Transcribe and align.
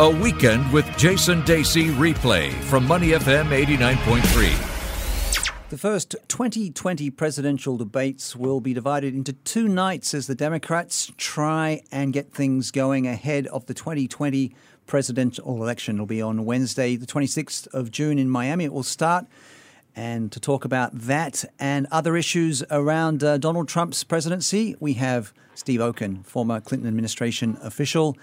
A 0.00 0.10
Weekend 0.10 0.72
with 0.72 0.84
Jason 0.98 1.42
Dasey 1.42 1.94
replay 1.94 2.52
from 2.64 2.84
Money 2.84 3.10
FM 3.10 3.50
89.3. 3.50 5.70
The 5.70 5.78
first 5.78 6.16
2020 6.26 7.10
presidential 7.10 7.76
debates 7.76 8.34
will 8.34 8.60
be 8.60 8.74
divided 8.74 9.14
into 9.14 9.34
two 9.34 9.68
nights 9.68 10.12
as 10.12 10.26
the 10.26 10.34
Democrats 10.34 11.12
try 11.16 11.80
and 11.92 12.12
get 12.12 12.32
things 12.32 12.72
going 12.72 13.06
ahead 13.06 13.46
of 13.46 13.66
the 13.66 13.74
2020 13.74 14.52
presidential 14.88 15.62
election. 15.62 15.94
It'll 15.94 16.06
be 16.06 16.20
on 16.20 16.44
Wednesday, 16.44 16.96
the 16.96 17.06
26th 17.06 17.68
of 17.68 17.92
June 17.92 18.18
in 18.18 18.28
Miami. 18.28 18.64
It 18.64 18.72
will 18.72 18.82
start. 18.82 19.26
And 19.94 20.32
to 20.32 20.40
talk 20.40 20.64
about 20.64 20.90
that 20.92 21.44
and 21.60 21.86
other 21.92 22.16
issues 22.16 22.64
around 22.68 23.22
uh, 23.22 23.38
Donald 23.38 23.68
Trump's 23.68 24.02
presidency, 24.02 24.74
we 24.80 24.94
have 24.94 25.32
Steve 25.54 25.80
Okun, 25.80 26.24
former 26.24 26.60
Clinton 26.60 26.88
administration 26.88 27.56
official, 27.62 28.16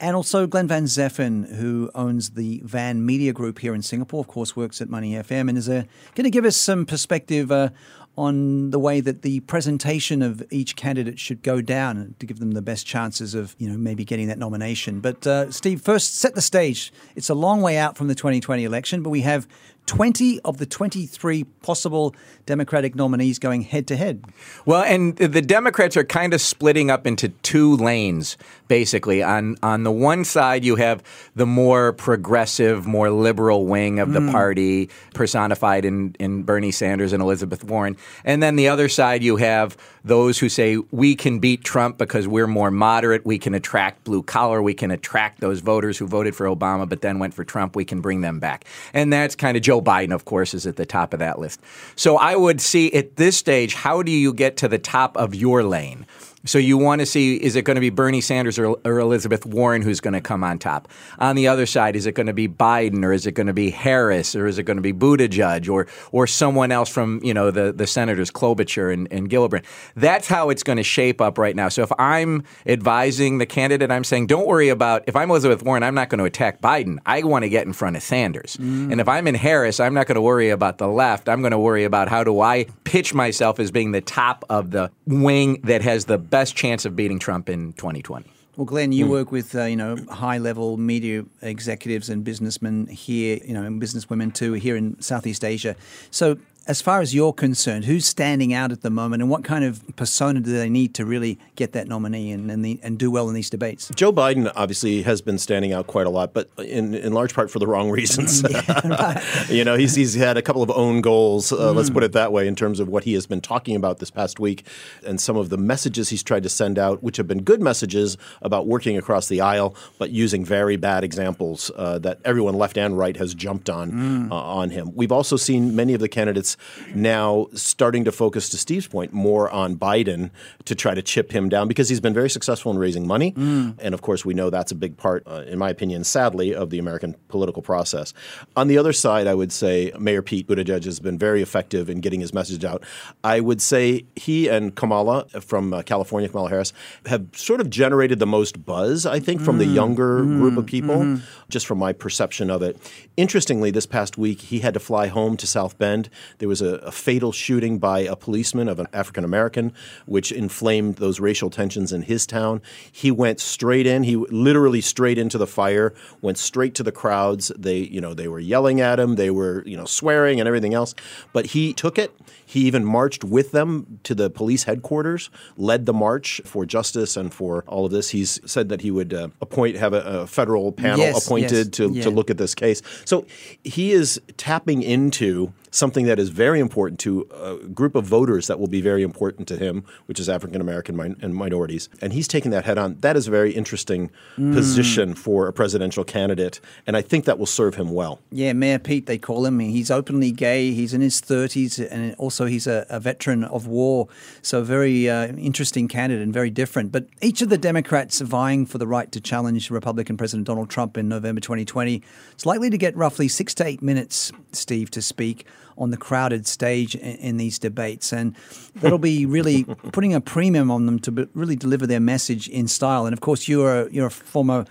and 0.00 0.16
also 0.16 0.46
Glenn 0.46 0.66
Van 0.66 0.84
Zutphen, 0.84 1.56
who 1.56 1.90
owns 1.94 2.30
the 2.30 2.62
Van 2.64 3.04
Media 3.04 3.32
Group 3.32 3.58
here 3.58 3.74
in 3.74 3.82
Singapore, 3.82 4.20
of 4.20 4.28
course, 4.28 4.56
works 4.56 4.80
at 4.80 4.88
Money 4.88 5.12
FM, 5.12 5.48
and 5.48 5.58
is 5.58 5.68
uh, 5.68 5.84
going 6.14 6.24
to 6.24 6.30
give 6.30 6.46
us 6.46 6.56
some 6.56 6.86
perspective 6.86 7.52
uh, 7.52 7.68
on 8.16 8.70
the 8.70 8.78
way 8.78 9.00
that 9.00 9.22
the 9.22 9.40
presentation 9.40 10.22
of 10.22 10.42
each 10.50 10.74
candidate 10.74 11.18
should 11.18 11.42
go 11.42 11.60
down 11.60 12.14
to 12.18 12.26
give 12.26 12.38
them 12.38 12.52
the 12.52 12.62
best 12.62 12.86
chances 12.86 13.34
of, 13.34 13.54
you 13.58 13.68
know, 13.68 13.76
maybe 13.76 14.04
getting 14.04 14.28
that 14.28 14.38
nomination. 14.38 15.00
But 15.00 15.26
uh, 15.26 15.50
Steve, 15.52 15.82
first 15.82 16.16
set 16.16 16.34
the 16.34 16.42
stage. 16.42 16.92
It's 17.14 17.28
a 17.28 17.34
long 17.34 17.60
way 17.60 17.76
out 17.76 17.96
from 17.96 18.08
the 18.08 18.14
2020 18.14 18.64
election, 18.64 19.02
but 19.02 19.10
we 19.10 19.20
have 19.20 19.46
20 19.90 20.38
of 20.42 20.58
the 20.58 20.66
23 20.66 21.42
possible 21.62 22.14
Democratic 22.46 22.94
nominees 22.94 23.40
going 23.40 23.62
head 23.62 23.88
to 23.88 23.96
head. 23.96 24.24
Well, 24.64 24.84
and 24.84 25.16
the 25.16 25.42
Democrats 25.42 25.96
are 25.96 26.04
kind 26.04 26.32
of 26.32 26.40
splitting 26.40 26.92
up 26.92 27.08
into 27.08 27.30
two 27.30 27.76
lanes, 27.76 28.36
basically. 28.68 29.20
On 29.20 29.56
on 29.64 29.82
the 29.82 29.90
one 29.90 30.24
side, 30.24 30.64
you 30.64 30.76
have 30.76 31.02
the 31.34 31.44
more 31.44 31.92
progressive, 31.92 32.86
more 32.86 33.10
liberal 33.10 33.66
wing 33.66 33.98
of 33.98 34.12
the 34.12 34.20
mm. 34.20 34.30
party, 34.30 34.90
personified 35.12 35.84
in, 35.84 36.14
in 36.20 36.44
Bernie 36.44 36.70
Sanders 36.70 37.12
and 37.12 37.20
Elizabeth 37.20 37.64
Warren. 37.64 37.96
And 38.24 38.40
then 38.40 38.54
the 38.54 38.68
other 38.68 38.88
side, 38.88 39.24
you 39.24 39.38
have 39.38 39.76
those 40.04 40.38
who 40.38 40.48
say 40.48 40.78
we 40.92 41.14
can 41.14 41.40
beat 41.40 41.64
Trump 41.64 41.98
because 41.98 42.28
we're 42.28 42.46
more 42.46 42.70
moderate, 42.70 43.26
we 43.26 43.38
can 43.38 43.54
attract 43.54 44.04
blue 44.04 44.22
collar, 44.22 44.62
we 44.62 44.74
can 44.74 44.90
attract 44.90 45.40
those 45.40 45.60
voters 45.60 45.98
who 45.98 46.06
voted 46.06 46.36
for 46.36 46.46
Obama 46.46 46.88
but 46.88 47.02
then 47.02 47.18
went 47.18 47.34
for 47.34 47.44
Trump, 47.44 47.76
we 47.76 47.84
can 47.84 48.00
bring 48.00 48.20
them 48.20 48.38
back. 48.38 48.64
And 48.94 49.12
that's 49.12 49.34
kind 49.34 49.56
of 49.56 49.62
Joe 49.62 49.79
Biden, 49.82 50.14
of 50.14 50.24
course, 50.24 50.54
is 50.54 50.66
at 50.66 50.76
the 50.76 50.86
top 50.86 51.12
of 51.12 51.18
that 51.20 51.38
list. 51.38 51.60
So 51.96 52.16
I 52.16 52.36
would 52.36 52.60
see 52.60 52.92
at 52.92 53.16
this 53.16 53.36
stage, 53.36 53.74
how 53.74 54.02
do 54.02 54.12
you 54.12 54.32
get 54.32 54.56
to 54.58 54.68
the 54.68 54.78
top 54.78 55.16
of 55.16 55.34
your 55.34 55.62
lane? 55.62 56.06
So 56.46 56.56
you 56.56 56.78
want 56.78 57.00
to 57.00 57.06
see 57.06 57.36
is 57.36 57.54
it 57.54 57.62
going 57.62 57.74
to 57.74 57.82
be 57.82 57.90
Bernie 57.90 58.22
Sanders 58.22 58.58
or, 58.58 58.76
or, 58.84 58.98
Elizabeth 58.98 59.44
Warren 59.44 59.82
who's 59.82 60.00
going 60.00 60.14
to 60.14 60.22
come 60.22 60.42
on 60.42 60.58
top? 60.58 60.88
On 61.18 61.36
the 61.36 61.48
other 61.48 61.66
side, 61.66 61.96
is 61.96 62.06
it 62.06 62.12
going 62.12 62.28
to 62.28 62.32
be 62.32 62.48
Biden 62.48 63.04
or 63.04 63.12
is 63.12 63.26
it 63.26 63.32
going 63.32 63.46
to 63.46 63.52
be 63.52 63.70
Harris 63.70 64.34
or 64.34 64.46
is 64.46 64.58
it 64.58 64.62
going 64.62 64.78
to 64.78 64.82
be 64.82 64.92
Buttigieg 64.92 65.68
or 65.68 65.86
or 66.12 66.26
someone 66.26 66.72
else 66.72 66.88
from 66.88 67.20
you 67.22 67.34
know 67.34 67.50
the 67.50 67.72
the 67.72 67.86
senators 67.86 68.30
Klobuchar 68.30 68.92
and, 68.92 69.06
and 69.12 69.28
Gillibrand? 69.28 69.64
That's 69.96 70.28
how 70.28 70.48
it's 70.48 70.62
going 70.62 70.78
to 70.78 70.82
shape 70.82 71.20
up 71.20 71.36
right 71.36 71.54
now. 71.54 71.68
So 71.68 71.82
if 71.82 71.92
I'm 71.98 72.44
advising 72.64 73.36
the 73.36 73.46
candidate, 73.46 73.90
I'm 73.90 74.04
saying 74.04 74.28
don't 74.28 74.46
worry 74.46 74.70
about 74.70 75.04
if 75.06 75.16
I'm 75.16 75.30
Elizabeth 75.30 75.62
Warren, 75.62 75.82
I'm 75.82 75.94
not 75.94 76.08
going 76.08 76.20
to 76.20 76.24
attack 76.24 76.62
Biden. 76.62 76.98
I 77.04 77.22
want 77.22 77.42
to 77.42 77.50
get 77.50 77.66
in 77.66 77.74
front 77.74 77.96
of 77.96 78.02
Sanders. 78.02 78.56
Mm. 78.56 78.92
And 78.92 79.00
if 79.00 79.08
I'm 79.08 79.26
in 79.26 79.34
Harris, 79.34 79.78
I'm 79.78 79.92
not 79.92 80.06
going 80.06 80.16
to 80.16 80.22
worry 80.22 80.48
about 80.48 80.78
the 80.78 80.88
left. 80.88 81.28
I'm 81.28 81.42
going 81.42 81.52
to 81.52 81.58
worry 81.58 81.84
about 81.84 82.08
how 82.08 82.24
do 82.24 82.40
I 82.40 82.64
pitch 82.84 83.12
myself 83.12 83.60
as 83.60 83.70
being 83.70 83.92
the 83.92 84.00
top 84.00 84.44
of 84.48 84.70
the 84.70 84.90
wing 85.06 85.60
that 85.64 85.82
has 85.82 86.06
the 86.06 86.29
best 86.30 86.56
chance 86.56 86.84
of 86.84 86.96
beating 86.96 87.18
Trump 87.18 87.48
in 87.48 87.72
2020. 87.74 88.30
Well, 88.56 88.64
Glenn, 88.64 88.92
you 88.92 89.06
mm. 89.06 89.10
work 89.10 89.32
with 89.32 89.54
uh, 89.54 89.64
you 89.64 89.76
know 89.76 89.96
high 90.10 90.38
level 90.38 90.76
media 90.76 91.24
executives 91.40 92.10
and 92.10 92.24
businessmen 92.24 92.86
here, 92.88 93.38
you 93.44 93.54
know, 93.54 93.62
and 93.62 93.80
businesswomen 93.80 94.34
too 94.34 94.54
here 94.54 94.76
in 94.76 95.00
Southeast 95.00 95.44
Asia. 95.44 95.76
So 96.10 96.36
as 96.70 96.80
far 96.80 97.00
as 97.00 97.12
you're 97.12 97.32
concerned, 97.32 97.84
who's 97.84 98.06
standing 98.06 98.54
out 98.54 98.70
at 98.70 98.82
the 98.82 98.90
moment, 98.90 99.20
and 99.20 99.28
what 99.28 99.42
kind 99.42 99.64
of 99.64 99.82
persona 99.96 100.38
do 100.38 100.52
they 100.52 100.68
need 100.68 100.94
to 100.94 101.04
really 101.04 101.36
get 101.56 101.72
that 101.72 101.88
nominee 101.88 102.30
and 102.30 102.48
and, 102.48 102.64
the, 102.64 102.78
and 102.84 102.96
do 102.96 103.10
well 103.10 103.28
in 103.28 103.34
these 103.34 103.50
debates? 103.50 103.90
Joe 103.96 104.12
Biden 104.12 104.52
obviously 104.54 105.02
has 105.02 105.20
been 105.20 105.36
standing 105.36 105.72
out 105.72 105.88
quite 105.88 106.06
a 106.06 106.10
lot, 106.10 106.32
but 106.32 106.48
in, 106.58 106.94
in 106.94 107.12
large 107.12 107.34
part 107.34 107.50
for 107.50 107.58
the 107.58 107.66
wrong 107.66 107.90
reasons. 107.90 108.44
yeah, 108.50 109.20
you 109.48 109.64
know, 109.64 109.74
he's 109.74 109.96
he's 109.96 110.14
had 110.14 110.36
a 110.36 110.42
couple 110.42 110.62
of 110.62 110.70
own 110.70 111.00
goals. 111.00 111.52
Uh, 111.52 111.56
mm. 111.56 111.74
Let's 111.74 111.90
put 111.90 112.04
it 112.04 112.12
that 112.12 112.32
way 112.32 112.46
in 112.46 112.54
terms 112.54 112.78
of 112.78 112.86
what 112.86 113.02
he 113.02 113.14
has 113.14 113.26
been 113.26 113.40
talking 113.40 113.74
about 113.74 113.98
this 113.98 114.12
past 114.12 114.38
week, 114.38 114.64
and 115.04 115.20
some 115.20 115.36
of 115.36 115.48
the 115.48 115.58
messages 115.58 116.10
he's 116.10 116.22
tried 116.22 116.44
to 116.44 116.48
send 116.48 116.78
out, 116.78 117.02
which 117.02 117.16
have 117.16 117.26
been 117.26 117.42
good 117.42 117.60
messages 117.60 118.16
about 118.42 118.68
working 118.68 118.96
across 118.96 119.26
the 119.26 119.40
aisle, 119.40 119.74
but 119.98 120.10
using 120.10 120.44
very 120.44 120.76
bad 120.76 121.02
examples 121.02 121.72
uh, 121.74 121.98
that 121.98 122.20
everyone 122.24 122.54
left 122.54 122.78
and 122.78 122.96
right 122.96 123.16
has 123.16 123.34
jumped 123.34 123.68
on 123.68 123.90
mm. 123.90 124.30
uh, 124.30 124.36
on 124.36 124.70
him. 124.70 124.92
We've 124.94 125.10
also 125.10 125.36
seen 125.36 125.74
many 125.74 125.94
of 125.94 126.00
the 126.00 126.08
candidates 126.08 126.56
now 126.94 127.46
starting 127.54 128.04
to 128.04 128.12
focus, 128.12 128.48
to 128.50 128.58
Steve's 128.58 128.86
point, 128.86 129.12
more 129.12 129.50
on 129.50 129.76
Biden 129.76 130.30
to 130.64 130.74
try 130.74 130.94
to 130.94 131.02
chip 131.02 131.32
him 131.32 131.48
down 131.48 131.68
because 131.68 131.88
he's 131.88 132.00
been 132.00 132.14
very 132.14 132.30
successful 132.30 132.72
in 132.72 132.78
raising 132.78 133.06
money. 133.06 133.32
Mm. 133.32 133.76
And 133.78 133.94
of 133.94 134.02
course, 134.02 134.24
we 134.24 134.34
know 134.34 134.50
that's 134.50 134.72
a 134.72 134.74
big 134.74 134.96
part, 134.96 135.22
uh, 135.26 135.44
in 135.46 135.58
my 135.58 135.70
opinion, 135.70 136.04
sadly, 136.04 136.54
of 136.54 136.70
the 136.70 136.78
American 136.78 137.14
political 137.28 137.62
process. 137.62 138.12
On 138.56 138.68
the 138.68 138.78
other 138.78 138.92
side, 138.92 139.26
I 139.26 139.34
would 139.34 139.52
say 139.52 139.92
Mayor 139.98 140.22
Pete 140.22 140.46
Buttigieg 140.46 140.84
has 140.84 141.00
been 141.00 141.18
very 141.18 141.42
effective 141.42 141.90
in 141.90 142.00
getting 142.00 142.20
his 142.20 142.32
message 142.32 142.64
out. 142.64 142.84
I 143.24 143.40
would 143.40 143.62
say 143.62 144.04
he 144.16 144.48
and 144.48 144.74
Kamala 144.74 145.26
from 145.40 145.72
uh, 145.72 145.82
California, 145.82 146.28
Kamala 146.28 146.50
Harris, 146.50 146.72
have 147.06 147.26
sort 147.34 147.60
of 147.60 147.70
generated 147.70 148.18
the 148.18 148.26
most 148.26 148.64
buzz, 148.64 149.06
I 149.06 149.20
think, 149.20 149.40
from 149.40 149.56
mm. 149.56 149.60
the 149.60 149.66
younger 149.66 150.20
mm. 150.20 150.38
group 150.38 150.58
of 150.58 150.66
people, 150.66 150.96
mm-hmm. 150.96 151.24
just 151.48 151.66
from 151.66 151.78
my 151.78 151.92
perception 151.92 152.50
of 152.50 152.62
it. 152.62 152.76
Interestingly, 153.16 153.70
this 153.70 153.86
past 153.86 154.18
week, 154.18 154.40
he 154.40 154.60
had 154.60 154.74
to 154.74 154.80
fly 154.80 155.06
home 155.08 155.36
to 155.36 155.46
South 155.46 155.78
Bend. 155.78 156.08
There 156.40 156.48
was 156.48 156.62
a, 156.62 156.76
a 156.76 156.90
fatal 156.90 157.32
shooting 157.32 157.78
by 157.78 158.00
a 158.00 158.16
policeman 158.16 158.68
of 158.68 158.80
an 158.80 158.88
African 158.92 159.24
American, 159.24 159.72
which 160.06 160.32
inflamed 160.32 160.96
those 160.96 161.20
racial 161.20 161.50
tensions 161.50 161.92
in 161.92 162.02
his 162.02 162.26
town. 162.26 162.62
He 162.90 163.10
went 163.10 163.40
straight 163.40 163.86
in. 163.86 164.02
He 164.02 164.16
literally 164.16 164.80
straight 164.80 165.18
into 165.18 165.38
the 165.38 165.46
fire. 165.46 165.94
Went 166.22 166.38
straight 166.38 166.74
to 166.76 166.82
the 166.82 166.92
crowds. 166.92 167.52
They, 167.56 167.78
you 167.78 168.00
know, 168.00 168.14
they 168.14 168.26
were 168.26 168.40
yelling 168.40 168.80
at 168.80 168.98
him. 168.98 169.16
They 169.16 169.30
were, 169.30 169.62
you 169.66 169.76
know, 169.76 169.84
swearing 169.84 170.40
and 170.40 170.48
everything 170.48 170.74
else. 170.74 170.94
But 171.32 171.46
he 171.46 171.72
took 171.72 171.98
it. 171.98 172.12
He 172.44 172.60
even 172.60 172.84
marched 172.84 173.22
with 173.22 173.52
them 173.52 174.00
to 174.02 174.14
the 174.14 174.28
police 174.30 174.64
headquarters, 174.64 175.30
led 175.56 175.86
the 175.86 175.92
march 175.92 176.40
for 176.44 176.66
justice 176.66 177.16
and 177.16 177.32
for 177.32 177.64
all 177.68 177.84
of 177.84 177.92
this. 177.92 178.10
He's 178.10 178.40
said 178.44 178.70
that 178.70 178.80
he 178.80 178.90
would 178.90 179.14
uh, 179.14 179.28
appoint, 179.40 179.76
have 179.76 179.92
a, 179.92 180.00
a 180.22 180.26
federal 180.26 180.72
panel 180.72 180.98
yes, 180.98 181.24
appointed 181.24 181.52
yes, 181.52 181.68
to, 181.68 181.90
yeah. 181.92 182.02
to 182.02 182.10
look 182.10 182.30
at 182.30 182.38
this 182.38 182.54
case. 182.54 182.82
So 183.04 183.26
he 183.62 183.92
is 183.92 184.20
tapping 184.36 184.82
into 184.82 185.52
something 185.70 186.06
that 186.06 186.18
is 186.18 186.28
very 186.30 186.60
important 186.60 186.98
to 187.00 187.26
a 187.32 187.56
group 187.68 187.94
of 187.94 188.04
voters 188.04 188.46
that 188.48 188.58
will 188.58 188.68
be 188.68 188.80
very 188.80 189.02
important 189.02 189.48
to 189.48 189.56
him, 189.56 189.84
which 190.06 190.18
is 190.18 190.28
African 190.28 190.60
American 190.60 190.96
min- 190.96 191.16
and 191.22 191.34
minorities. 191.34 191.88
And 192.02 192.12
he's 192.12 192.28
taking 192.28 192.50
that 192.50 192.64
head 192.64 192.78
on. 192.78 192.96
That 193.00 193.16
is 193.16 193.28
a 193.28 193.30
very 193.30 193.52
interesting 193.52 194.10
mm. 194.36 194.52
position 194.52 195.14
for 195.14 195.46
a 195.46 195.52
presidential 195.52 196.04
candidate, 196.04 196.60
and 196.86 196.96
I 196.96 197.02
think 197.02 197.24
that 197.24 197.38
will 197.38 197.46
serve 197.46 197.76
him 197.76 197.90
well. 197.90 198.20
Yeah, 198.30 198.52
Mayor 198.52 198.78
Pete, 198.78 199.06
they 199.06 199.18
call 199.18 199.46
him. 199.46 199.58
He's 199.58 199.90
openly 199.90 200.32
gay. 200.32 200.72
He's 200.72 200.92
in 200.92 201.00
his 201.00 201.20
30s, 201.20 201.86
and 201.90 202.14
also 202.16 202.46
he's 202.46 202.66
a, 202.66 202.86
a 202.88 203.00
veteran 203.00 203.44
of 203.44 203.66
war. 203.66 204.08
So, 204.42 204.62
very 204.62 205.08
uh, 205.08 205.28
interesting 205.28 205.88
candidate 205.88 206.22
and 206.22 206.32
very 206.32 206.50
different. 206.50 206.92
But 206.92 207.06
each 207.20 207.42
of 207.42 207.48
the 207.48 207.58
Democrats 207.58 208.20
vying 208.20 208.66
for 208.66 208.78
the 208.78 208.86
right 208.86 209.10
to 209.12 209.20
challenge 209.20 209.70
Republican 209.70 210.16
President 210.16 210.46
Donald 210.46 210.70
Trump 210.70 210.96
in 210.96 211.08
November 211.08 211.40
2020 211.40 212.02
is 212.36 212.46
likely 212.46 212.70
to 212.70 212.78
get 212.78 212.96
roughly 212.96 213.28
six 213.28 213.54
to 213.54 213.66
eight 213.66 213.82
minutes, 213.82 214.32
Steve, 214.52 214.90
to 214.90 215.02
speak 215.02 215.46
on 215.80 215.90
the 215.90 215.96
crowded 215.96 216.46
stage 216.46 216.94
in, 216.94 217.16
in 217.16 217.36
these 217.38 217.58
debates. 217.58 218.12
And 218.12 218.36
that'll 218.76 218.98
be 218.98 219.26
really 219.26 219.64
putting 219.64 220.14
a 220.14 220.20
premium 220.20 220.70
on 220.70 220.86
them 220.86 220.98
to 221.00 221.10
be, 221.10 221.26
really 221.34 221.56
deliver 221.56 221.86
their 221.86 222.00
message 222.00 222.48
in 222.48 222.68
style. 222.68 223.06
And 223.06 223.12
of 223.12 223.20
course, 223.20 223.48
you're 223.48 223.86
a, 223.86 223.90
you're 223.90 224.06
a 224.06 224.10
former 224.10 224.66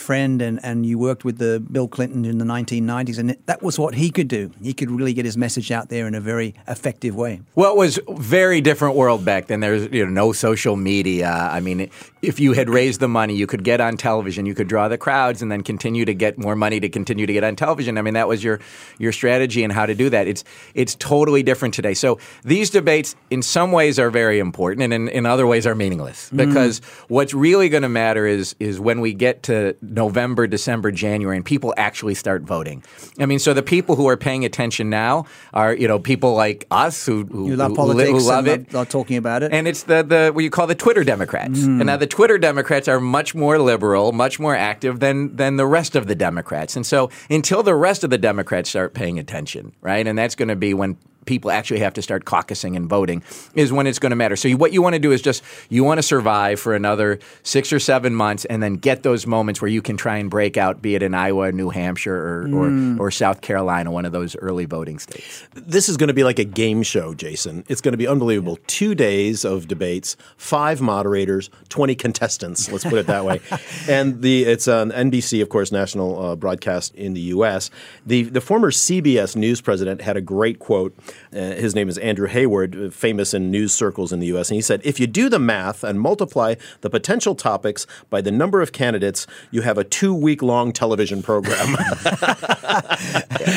friend 0.00 0.42
and, 0.42 0.58
and 0.64 0.84
you 0.84 0.98
worked 0.98 1.24
with 1.24 1.38
the 1.38 1.60
Bill 1.70 1.88
Clinton 1.88 2.24
in 2.24 2.38
the 2.38 2.44
1990s, 2.44 3.18
and 3.18 3.36
that 3.46 3.62
was 3.62 3.78
what 3.78 3.94
he 3.94 4.10
could 4.10 4.28
do. 4.28 4.50
He 4.62 4.72
could 4.72 4.90
really 4.90 5.12
get 5.12 5.24
his 5.24 5.36
message 5.36 5.70
out 5.70 5.88
there 5.88 6.06
in 6.06 6.14
a 6.14 6.20
very 6.20 6.54
effective 6.66 7.14
way. 7.14 7.40
Well, 7.54 7.72
it 7.72 7.76
was 7.76 7.98
very 8.08 8.60
different 8.60 8.96
world 8.96 9.24
back 9.24 9.46
then. 9.46 9.60
There's 9.60 9.92
you 9.92 10.04
know 10.04 10.10
no 10.10 10.32
social 10.32 10.76
media. 10.76 11.30
I 11.30 11.60
mean, 11.60 11.90
if 12.22 12.40
you 12.40 12.52
had 12.52 12.68
raised 12.68 13.00
the 13.00 13.08
money, 13.08 13.34
you 13.34 13.46
could 13.46 13.64
get 13.64 13.80
on 13.80 13.96
television, 13.96 14.46
you 14.46 14.54
could 14.54 14.68
draw 14.68 14.88
the 14.88 14.98
crowds, 14.98 15.42
and 15.42 15.50
then 15.50 15.62
continue 15.62 16.04
to 16.04 16.14
get 16.14 16.38
more 16.38 16.56
money 16.56 16.80
to 16.80 16.88
continue 16.88 17.26
to 17.26 17.32
get 17.32 17.44
on 17.44 17.56
television. 17.56 17.98
I 17.98 18.02
mean, 18.02 18.14
that 18.14 18.28
was 18.28 18.42
your 18.42 18.60
your 18.98 19.12
strategy 19.12 19.62
and 19.62 19.72
how 19.72 19.86
to 19.86 19.94
do 19.94 20.10
that. 20.10 20.26
It's 20.26 20.44
it's 20.74 20.94
totally 20.96 21.42
different 21.42 21.74
today. 21.74 21.94
So 21.94 22.18
these 22.44 22.70
debates, 22.70 23.14
in 23.30 23.42
some 23.42 23.72
ways, 23.72 23.98
are 23.98 24.10
very 24.10 24.38
important, 24.38 24.84
and 24.84 24.92
in, 24.92 25.08
in 25.08 25.26
other 25.26 25.46
ways, 25.46 25.66
are 25.66 25.74
meaningless 25.74 26.30
mm. 26.30 26.36
because 26.36 26.80
mm. 26.80 26.84
what's 27.08 27.34
really 27.34 27.68
going 27.68 27.82
to 27.82 27.88
matter 27.88 28.26
is 28.26 28.54
is 28.58 28.80
when 28.80 29.00
we 29.00 29.14
get 29.14 29.42
to 29.44 29.76
November, 29.90 30.46
December, 30.46 30.90
January, 30.92 31.36
and 31.36 31.44
people 31.44 31.74
actually 31.76 32.14
start 32.14 32.42
voting. 32.42 32.82
I 33.18 33.26
mean, 33.26 33.38
so 33.38 33.52
the 33.52 33.62
people 33.62 33.96
who 33.96 34.08
are 34.08 34.16
paying 34.16 34.44
attention 34.44 34.88
now 34.88 35.26
are, 35.52 35.74
you 35.74 35.88
know, 35.88 35.98
people 35.98 36.34
like 36.34 36.66
us 36.70 37.04
who, 37.04 37.24
who, 37.24 37.48
You 37.48 37.56
love 37.56 37.72
who, 37.72 37.76
politics 37.76 38.10
who 38.10 38.20
love 38.20 38.46
and 38.46 38.66
it. 38.66 38.72
love, 38.72 38.88
talking 38.88 39.16
about 39.16 39.42
it. 39.42 39.52
And 39.52 39.66
it's 39.66 39.82
the, 39.82 40.02
the 40.02 40.30
what 40.32 40.44
you 40.44 40.50
call 40.50 40.66
the 40.66 40.74
Twitter 40.74 41.04
Democrats. 41.04 41.60
Mm. 41.60 41.80
And 41.80 41.86
now 41.86 41.96
the 41.96 42.06
Twitter 42.06 42.38
Democrats 42.38 42.88
are 42.88 43.00
much 43.00 43.34
more 43.34 43.58
liberal, 43.58 44.12
much 44.12 44.38
more 44.38 44.54
active 44.54 45.00
than 45.00 45.36
than 45.36 45.56
the 45.56 45.66
rest 45.66 45.96
of 45.96 46.06
the 46.06 46.14
Democrats. 46.14 46.76
And 46.76 46.86
so 46.86 47.10
until 47.28 47.62
the 47.62 47.74
rest 47.74 48.04
of 48.04 48.10
the 48.10 48.18
Democrats 48.18 48.70
start 48.70 48.94
paying 48.94 49.18
attention, 49.18 49.72
right? 49.80 50.06
And 50.06 50.16
that's 50.16 50.34
going 50.34 50.48
to 50.48 50.56
be 50.56 50.72
when 50.74 50.96
people 51.26 51.50
actually 51.50 51.80
have 51.80 51.94
to 51.94 52.02
start 52.02 52.24
caucusing 52.24 52.76
and 52.76 52.88
voting 52.88 53.22
is 53.54 53.72
when 53.72 53.86
it's 53.86 53.98
going 53.98 54.10
to 54.10 54.16
matter. 54.16 54.36
So 54.36 54.48
you, 54.48 54.56
what 54.56 54.72
you 54.72 54.82
want 54.82 54.94
to 54.94 54.98
do 54.98 55.12
is 55.12 55.22
just 55.22 55.42
you 55.68 55.84
want 55.84 55.98
to 55.98 56.02
survive 56.02 56.60
for 56.60 56.74
another 56.74 57.18
6 57.42 57.72
or 57.72 57.78
7 57.78 58.14
months 58.14 58.44
and 58.46 58.62
then 58.62 58.74
get 58.74 59.02
those 59.02 59.26
moments 59.26 59.60
where 59.60 59.70
you 59.70 59.82
can 59.82 59.96
try 59.96 60.16
and 60.16 60.30
break 60.30 60.56
out 60.56 60.82
be 60.82 60.94
it 60.94 61.02
in 61.02 61.14
Iowa, 61.14 61.52
New 61.52 61.70
Hampshire 61.70 62.14
or 62.14 62.40
or, 62.50 62.96
or 62.98 63.10
South 63.10 63.40
Carolina, 63.40 63.90
one 63.90 64.04
of 64.04 64.12
those 64.12 64.36
early 64.36 64.64
voting 64.64 64.98
states. 64.98 65.46
This 65.54 65.88
is 65.88 65.96
going 65.96 66.08
to 66.08 66.14
be 66.14 66.24
like 66.24 66.38
a 66.38 66.44
game 66.44 66.82
show, 66.82 67.14
Jason. 67.14 67.64
It's 67.68 67.80
going 67.80 67.92
to 67.92 67.98
be 67.98 68.06
unbelievable. 68.06 68.58
Two 68.66 68.94
days 68.94 69.44
of 69.44 69.68
debates, 69.68 70.16
five 70.36 70.80
moderators, 70.80 71.50
twenty 71.68 71.94
contestants. 71.94 72.70
Let's 72.70 72.84
put 72.84 72.94
it 72.94 73.06
that 73.06 73.24
way. 73.24 73.40
and 73.88 74.22
the 74.22 74.44
it's 74.44 74.68
on 74.68 74.90
NBC, 74.90 75.42
of 75.42 75.48
course, 75.48 75.72
national 75.72 76.20
uh, 76.20 76.36
broadcast 76.36 76.94
in 76.94 77.14
the 77.14 77.20
U.S. 77.20 77.70
The 78.06 78.24
the 78.24 78.40
former 78.40 78.70
CBS 78.70 79.36
News 79.36 79.60
president 79.60 80.02
had 80.02 80.16
a 80.16 80.20
great 80.20 80.58
quote. 80.58 80.96
Uh, 81.32 81.38
his 81.54 81.74
name 81.74 81.88
is 81.88 81.98
Andrew 81.98 82.26
Hayward, 82.26 82.76
uh, 82.76 82.90
famous 82.90 83.34
in 83.34 83.50
news 83.50 83.72
circles 83.72 84.12
in 84.12 84.20
the 84.20 84.26
U.S. 84.28 84.50
And 84.50 84.56
he 84.56 84.62
said, 84.62 84.80
"If 84.84 84.98
you 85.00 85.06
do 85.06 85.28
the 85.28 85.38
math 85.38 85.84
and 85.84 86.00
multiply 86.00 86.54
the 86.80 86.90
potential 86.90 87.34
topics 87.34 87.86
by 88.08 88.20
the 88.20 88.32
number 88.32 88.60
of 88.60 88.72
candidates, 88.72 89.26
you 89.50 89.62
have 89.62 89.78
a 89.78 89.84
two 89.84 90.14
week 90.14 90.42
long 90.42 90.72
television 90.72 91.22
program." 91.22 91.76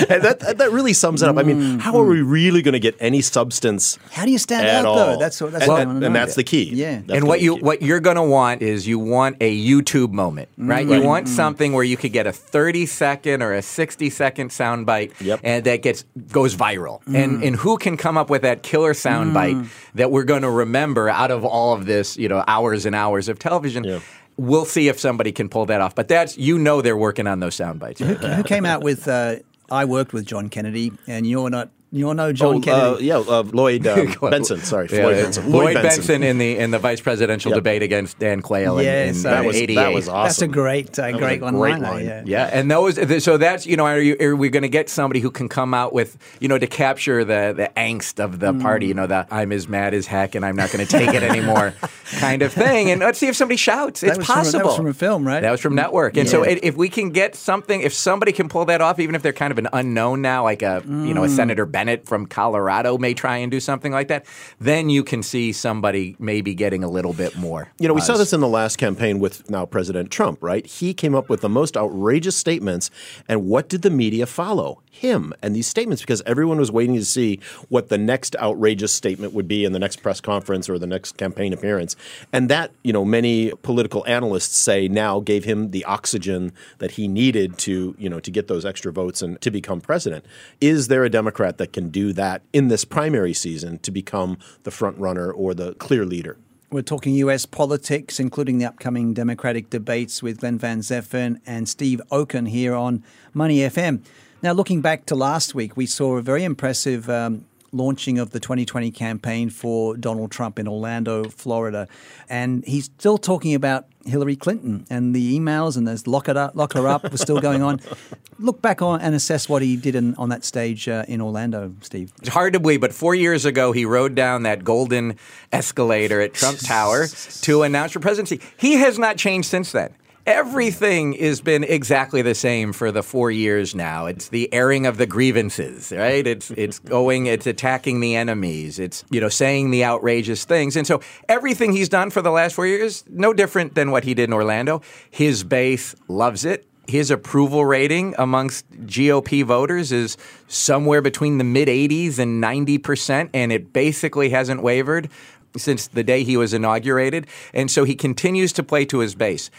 and 0.10 0.24
that 0.24 0.56
that 0.58 0.70
really 0.72 0.94
sums 0.94 1.22
it 1.22 1.30
up. 1.30 1.38
I 1.38 1.44
mean, 1.44 1.62
mm, 1.62 1.80
how 1.80 1.98
are 2.00 2.06
we 2.06 2.20
mm. 2.20 2.30
really 2.30 2.62
going 2.62 2.74
to 2.74 2.80
get 2.80 2.96
any 3.00 3.22
substance? 3.22 3.98
How 4.12 4.26
do 4.26 4.32
you 4.32 4.38
stand 4.38 4.68
at 4.68 4.76
out 4.76 4.86
all? 4.86 4.96
though? 4.96 5.18
That's 5.18 5.42
what 5.42 5.52
that's 5.52 5.64
and, 5.64 5.72
what 5.72 5.80
I 5.80 5.82
and- 5.82 5.94
wanna 5.94 6.06
and 6.08 6.16
that's 6.16 6.36
the 6.36 6.44
key. 6.44 6.70
Yeah. 6.74 7.02
That's 7.06 7.18
and 7.20 7.28
what 7.28 7.42
you 7.42 7.56
key. 7.56 7.62
what 7.62 7.82
you're 7.82 8.00
going 8.00 8.16
to 8.16 8.24
want 8.24 8.62
is 8.62 8.88
you 8.88 9.00
want 9.00 9.38
a 9.42 9.66
YouTube 9.66 10.12
moment, 10.12 10.50
mm, 10.60 10.70
right? 10.70 10.88
You 10.88 11.02
want 11.02 11.28
something 11.28 11.74
where 11.74 11.84
you 11.84 11.98
could 11.98 12.14
get 12.14 12.28
a 12.28 12.32
30 12.32 12.86
second 12.86 13.42
or 13.42 13.54
a 13.54 13.62
60 13.62 14.10
second 14.10 14.52
sound 14.52 14.86
bite 14.86 15.14
Yep. 15.22 15.42
and 15.44 15.64
that 15.66 15.82
gets 15.82 16.06
goes 16.32 16.56
viral. 16.56 17.02
And 17.08 17.43
and 17.44 17.56
who 17.56 17.78
can 17.78 17.98
come 17.98 18.18
up 18.18 18.30
with 18.30 18.42
that 18.44 18.64
killer 18.64 18.94
sound 18.94 19.34
bite 19.34 19.58
that 19.96 20.12
we're 20.12 20.24
going 20.24 20.42
to 20.42 20.50
remember 20.50 21.10
out 21.10 21.32
of 21.32 21.44
all 21.44 21.74
of 21.74 21.86
this, 21.86 22.18
you 22.18 22.28
know, 22.28 22.44
hours 22.48 22.86
and 22.86 22.96
hours 22.96 23.30
of 23.30 23.40
television? 23.40 23.84
Yeah. 23.84 24.00
We'll 24.36 24.66
see 24.66 24.88
if 24.88 25.00
somebody 25.00 25.32
can 25.32 25.48
pull 25.48 25.68
that 25.68 25.80
off. 25.80 25.94
But 25.94 26.08
that's 26.08 26.38
you 26.38 26.58
know 26.58 26.82
they're 26.82 26.98
working 26.98 27.28
on 27.28 27.40
those 27.40 27.56
sound 27.56 27.80
bites. 27.80 28.00
who, 28.00 28.16
who 28.16 28.44
came 28.44 28.66
out 28.66 28.84
with 28.84 29.08
uh, 29.08 29.38
I 29.70 29.86
worked 29.86 30.14
with 30.14 30.26
John 30.26 30.50
Kennedy 30.50 30.92
and 31.08 31.28
you're 31.28 31.50
not 31.50 31.70
you're 31.94 32.14
no 32.14 32.34
John 32.34 32.56
Oh, 32.56 32.60
Kennedy. 32.60 33.12
uh, 33.12 33.20
yeah, 33.22 33.34
uh, 33.34 33.44
Lloyd 33.44 33.86
um, 33.94 34.08
Bentsen. 34.08 34.60
Sorry, 34.64 34.88
Yeah, 34.92 35.02
Floyd 35.02 35.18
yeah. 35.18 35.24
Bentsen. 35.26 35.50
Lloyd, 35.50 35.78
Bentsen. 35.78 36.24
in 36.24 36.38
the 36.40 36.58
in 36.58 36.72
the 36.72 36.80
vice 36.80 37.00
presidential 37.02 37.52
Yep. 37.52 37.56
debate 37.58 37.84
against 37.84 38.18
Dan 38.20 38.42
Quayle 38.42 38.80
in, 38.80 38.86
Yes, 38.86 39.18
in, 39.18 39.24
that 39.24 39.40
in 39.42 39.46
was- 39.48 39.76
that 39.76 39.94
was 39.94 40.10
awesome. 40.10 40.24
That's 40.24 40.42
a 40.42 40.48
great 40.48 41.00
uh, 41.00 41.10
was 41.14 41.16
great 41.22 41.42
a 41.42 41.46
one 41.46 41.56
great 41.56 41.72
liner. 41.74 41.84
line. 41.84 42.06
Yeah. 42.06 42.24
Yeah, 42.26 42.50
and 42.52 42.70
those. 42.70 43.24
So 43.24 43.38
that's 43.38 43.66
you 43.68 43.78
know, 43.78 43.86
are, 43.86 44.00
you, 44.00 44.18
are 44.20 44.36
we 44.36 44.50
going 44.50 44.64
to 44.64 44.70
get 44.70 44.90
somebody 44.90 45.20
who 45.20 45.30
can 45.32 45.48
come 45.48 45.74
out 45.74 45.94
with 45.94 46.18
you 46.40 46.48
know 46.48 46.58
to 46.58 46.68
capture 46.68 47.24
the 47.24 47.54
the 47.56 47.70
angst 47.78 48.20
of 48.24 48.40
the 48.40 48.54
party? 48.54 48.88
You 48.88 48.96
know, 48.96 49.06
the 49.08 49.28
I'm 49.30 49.52
as 49.52 49.68
mad 49.68 49.94
as 49.94 50.08
heck 50.08 50.36
and 50.36 50.44
I'm 50.46 50.56
not 50.56 50.72
going 50.72 50.86
to 50.86 50.92
take 50.92 51.14
it 51.14 51.22
anymore 51.24 51.74
kind 52.20 52.42
of 52.42 52.52
thing. 52.52 52.90
And 52.92 53.02
let's 53.02 53.20
see 53.20 53.28
if 53.28 53.36
somebody 53.36 53.58
shouts. 53.58 54.02
That 54.02 54.08
it's 54.10 54.18
was 54.18 54.26
from 54.28 54.36
possible. 54.36 54.60
that 54.60 54.66
was 54.66 54.76
from 54.78 54.88
a 54.88 54.94
film, 54.94 55.28
right? 55.28 55.42
That 55.42 55.52
was 55.52 55.62
from 55.62 55.76
Network. 55.76 56.18
And 56.18 56.28
so 56.28 56.44
Yeah. 56.44 56.54
i- 56.54 56.60
if 56.64 56.76
we 56.76 56.90
can 56.90 57.12
get 57.12 57.36
something, 57.36 57.82
if 57.82 57.94
somebody 57.94 58.32
can 58.32 58.50
pull 58.50 58.66
that 58.66 58.82
off, 58.82 59.00
even 59.00 59.14
if 59.16 59.22
they're 59.22 59.32
kind 59.34 59.52
of 59.52 59.58
an 59.60 59.68
unknown 59.74 60.22
now, 60.22 60.44
like 60.44 60.62
a 60.64 60.82
you 60.88 61.14
know 61.14 61.24
a 61.24 61.30
Senator 61.30 61.66
Bennet 61.84 62.08
from 62.08 62.26
Colorado 62.28 62.98
may 62.98 63.14
try 63.14 63.38
and 63.38 63.52
do 63.52 63.60
something 63.60 63.92
like 63.92 64.08
that, 64.08 64.26
then 64.58 64.90
you 64.90 65.04
can 65.04 65.22
see 65.22 65.52
somebody 65.52 66.16
maybe 66.18 66.56
getting 66.56 66.82
a 66.82 66.90
little 66.90 67.12
bit 67.12 67.36
more. 67.36 67.70
You 67.78 67.90
know, 67.90 67.94
we 67.94 68.00
saw 68.00 68.16
this 68.16 68.32
in 68.32 68.40
the 68.40 68.48
last 68.48 68.78
campaign 68.78 69.20
with 69.20 69.50
now 69.50 69.66
President 69.66 70.10
Trump, 70.10 70.42
right? 70.42 70.66
He 70.66 70.94
came 70.94 71.14
up 71.14 71.30
with 71.30 71.42
the 71.42 71.50
most 71.50 71.76
outrageous 71.76 72.38
statements, 72.38 72.90
and 73.28 73.46
what 73.46 73.68
did 73.68 73.82
the 73.82 73.90
media 73.90 74.26
follow? 74.26 74.83
Him 74.94 75.34
and 75.42 75.56
these 75.56 75.66
statements 75.66 76.04
because 76.04 76.22
everyone 76.24 76.60
was 76.60 76.72
waiting 76.72 76.96
to 76.96 77.04
see 77.04 77.40
what 77.68 77.90
the 77.90 77.98
next 77.98 78.36
outrageous 78.36 78.94
statement 78.94 79.34
would 79.34 79.48
be 79.48 79.66
in 79.66 79.74
the 79.74 79.80
next 79.80 80.04
press 80.04 80.22
conference 80.22 80.70
or 80.70 80.78
the 80.78 80.86
next 80.86 81.18
campaign 81.18 81.52
appearance. 81.52 81.96
And 82.32 82.48
that, 82.50 82.72
you 82.84 82.94
know, 82.94 83.04
many 83.04 83.52
political 83.64 84.06
analysts 84.06 84.56
say 84.56 84.88
now 84.88 85.20
gave 85.20 85.46
him 85.46 85.72
the 85.72 85.84
oxygen 85.86 86.52
that 86.78 86.92
he 86.92 87.08
needed 87.08 87.58
to, 87.60 87.96
you 87.98 88.08
know, 88.08 88.20
to 88.20 88.30
get 88.30 88.48
those 88.48 88.66
extra 88.66 88.92
votes 88.92 89.24
and 89.24 89.42
to 89.42 89.50
become 89.50 89.82
president. 89.82 90.26
Is 90.62 90.90
there 90.90 91.04
a 91.04 91.10
Democrat 91.10 91.58
that 91.58 91.74
can 91.74 91.90
do 91.90 92.14
that 92.14 92.44
in 92.54 92.68
this 92.68 92.86
primary 92.86 93.34
season 93.34 93.80
to 93.80 93.90
become 93.90 94.38
the 94.62 94.72
front 94.72 95.00
runner 95.00 95.32
or 95.32 95.56
the 95.56 95.74
clear 95.74 96.06
leader? 96.06 96.38
We're 96.70 96.84
talking 96.84 97.16
U.S. 97.16 97.48
politics, 97.48 98.20
including 98.20 98.60
the 98.60 98.66
upcoming 98.66 99.16
Democratic 99.16 99.72
debates 99.72 100.22
with 100.22 100.40
Glenn 100.40 100.60
Van 100.60 100.82
Zutphen 100.82 101.40
and 101.48 101.68
Steve 101.68 102.00
Okun 102.12 102.48
here 102.48 102.76
on 102.76 103.04
Money 103.34 103.58
FM. 103.58 104.04
Now, 104.44 104.52
looking 104.52 104.82
back 104.82 105.06
to 105.06 105.16
last 105.16 105.56
week, 105.56 105.78
we 105.78 105.86
saw 105.86 106.18
a 106.18 106.22
very 106.22 106.44
impressive 106.44 107.10
um, 107.10 107.46
launching 107.72 108.20
of 108.20 108.32
the 108.32 108.42
2020 108.42 108.92
campaign 108.92 109.50
for 109.50 109.96
Donald 109.96 110.32
Trump 110.32 110.60
in 110.60 110.68
Orlando, 110.68 111.30
Florida, 111.30 111.88
and 112.28 112.66
he's 112.66 112.84
still 112.84 113.18
talking 113.18 113.56
about 113.56 113.86
Hillary 114.06 114.36
Clinton 114.36 114.86
and 114.90 115.16
the 115.16 115.40
emails 115.40 115.78
and 115.78 115.88
there's 115.88 116.08
lock 116.08 116.28
it 116.28 116.36
up, 116.36 116.58
lock 116.58 116.74
her 116.74 116.90
up 116.90 117.10
was 117.10 117.22
still 117.22 117.40
going 117.40 117.62
on. 117.62 117.80
Look 118.38 118.62
back 118.62 118.82
on 118.82 119.00
and 119.00 119.16
assess 119.16 119.48
what 119.48 119.62
he 119.62 119.78
did 119.78 119.96
in, 119.96 120.14
on 120.16 120.28
that 120.28 120.44
stage 120.44 120.90
uh, 120.90 121.06
in 121.08 121.22
Orlando, 121.22 121.74
Steve. 121.80 122.12
It's 122.20 122.28
hard 122.28 122.52
to 122.52 122.60
believe, 122.60 122.82
but 122.82 122.94
four 122.94 123.16
years 123.16 123.46
ago, 123.46 123.72
he 123.72 123.86
rode 123.86 124.14
down 124.14 124.44
that 124.44 124.66
golden 124.66 125.16
escalator 125.54 126.20
at 126.20 126.34
Trump 126.34 126.60
Tower 126.60 127.08
to 127.44 127.64
announce 127.64 127.94
for 127.94 128.02
presidency. 128.02 128.42
He 128.58 128.74
has 128.74 129.00
not 129.00 129.16
changed 129.16 129.48
since 129.48 129.72
then. 129.72 129.96
Everything 130.26 131.14
has 131.14 131.42
been 131.42 131.66
exactly 131.66 132.22
the 132.22 132.34
same 132.34 132.72
for 132.72 132.94
the 132.94 133.04
four 133.04 133.30
years 133.30 133.76
now. 133.76 134.06
It's 134.06 134.30
the 134.30 134.52
airing 134.54 134.86
of 134.86 134.96
the 134.96 135.06
grievances, 135.06 135.92
right? 135.92 136.26
It's 136.26 136.50
it's 136.52 136.80
going, 136.96 137.26
it's 137.26 137.46
attacking 137.46 138.00
the 138.00 138.16
enemies. 138.16 138.80
It's 138.80 139.04
you 139.10 139.20
know 139.20 139.28
saying 139.28 139.72
the 139.72 139.84
outrageous 139.84 140.46
things, 140.46 140.78
and 140.78 140.88
so 140.88 141.02
everything 141.28 141.74
he's 141.74 141.90
done 141.90 142.10
for 142.10 142.22
the 142.22 142.32
last 142.32 142.56
four 142.56 142.66
years, 142.66 143.04
no 143.10 143.34
different 143.34 143.76
than 143.76 143.92
what 143.92 144.06
he 144.06 144.14
did 144.14 144.30
in 144.30 144.34
Orlando. 144.34 144.82
His 145.12 145.44
base 145.44 145.94
loves 146.08 146.46
it 146.46 146.68
his 146.88 147.12
approval 147.12 147.66
rating 147.66 148.14
amongst 148.18 148.70
GOP 148.86 149.44
voters 149.44 149.92
is 149.92 150.18
somewhere 150.48 151.02
between 151.02 151.38
the 151.38 151.44
mid 151.44 151.68
80s 151.68 152.20
and 152.20 152.44
90%, 152.44 153.30
and 153.34 153.52
it 153.52 153.72
basically 153.72 154.30
hasn't 154.30 154.62
wavered 154.62 155.10
since 155.56 155.88
the 155.88 156.04
day 156.04 156.24
he 156.24 156.36
was 156.36 156.54
inaugurated. 156.54 157.28
And 157.54 157.72
so 157.72 157.84
he 157.84 157.96
continues 157.96 158.52
to 158.54 158.64
play 158.64 158.86
to 158.86 159.00
his 159.00 159.16
base. 159.16 159.50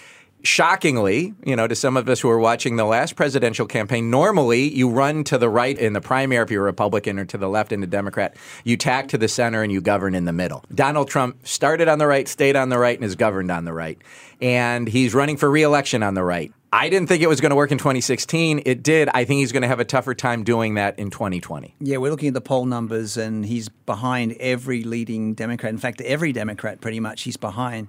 Shockingly, 0.45 1.33
you 1.47 1.57
know, 1.57 1.67
to 1.67 1.75
some 1.75 1.97
of 1.97 2.07
us 2.07 2.21
who 2.21 2.29
are 2.29 2.39
watching 2.39 2.77
the 2.77 2.85
last 2.85 3.17
presidential 3.17 3.67
campaign, 3.67 4.11
normally 4.11 4.69
you 4.75 4.91
run 4.91 5.25
to 5.25 5.39
the 5.39 5.49
right 5.49 5.77
in 5.79 5.95
the 5.95 6.03
primary 6.03 6.45
if 6.45 6.51
you're 6.51 6.61
a 6.61 6.67
Republican 6.67 7.19
or 7.19 7.25
to 7.25 7.39
the 7.39 7.49
left 7.49 7.73
in 7.73 7.83
a 7.83 7.87
Democrat. 7.87 8.37
You 8.63 8.77
tack 8.77 9.09
to 9.09 9.19
the 9.19 9.27
center 9.27 9.63
and 9.63 9.73
you 9.73 9.81
govern 9.81 10.15
in 10.15 10.27
the 10.27 10.35
middle. 10.35 10.63
Donald 10.75 11.09
Trump 11.09 11.47
started 11.47 11.89
on 11.89 11.99
the 11.99 12.07
right, 12.07 12.29
stayed 12.29 12.57
on 12.57 12.69
the 12.69 12.79
right, 12.79 12.95
and 12.95 13.07
is 13.07 13.17
governed 13.17 13.51
on 13.51 13.65
the 13.65 13.73
right. 13.73 13.97
And 14.43 14.87
he's 14.87 15.15
running 15.15 15.39
for 15.39 15.51
reelection 15.51 16.03
on 16.03 16.13
the 16.13 16.23
right. 16.23 16.53
I 16.75 16.89
didn't 16.89 17.07
think 17.07 17.23
it 17.23 17.29
was 17.29 17.41
going 17.41 17.51
to 17.51 17.57
work 17.57 17.71
in 17.71 17.79
2016. 17.79 18.63
It 18.67 18.83
did. 18.83 19.09
I 19.15 19.25
think 19.25 19.39
he's 19.39 19.53
going 19.53 19.63
to 19.63 19.69
have 19.69 19.79
a 19.79 19.85
tougher 19.85 20.13
time 20.13 20.43
doing 20.43 20.75
that 20.75 20.99
in 20.99 21.09
2020. 21.09 21.77
Yeah, 21.79 21.99
we're 21.99 22.11
looking 22.11 22.27
at 22.27 22.35
the 22.35 22.41
poll 22.41 22.67
numbers, 22.67 23.17
and 23.17 23.47
he's 23.47 23.69
behind 23.69 24.33
every 24.41 24.83
leading 24.83 25.35
Democrat. 25.35 25.73
In 25.73 25.79
fact, 25.79 26.01
every 26.01 26.33
Democrat 26.33 26.81
pretty 26.81 26.99
much 26.99 27.23
he's 27.23 27.37
behind. 27.37 27.87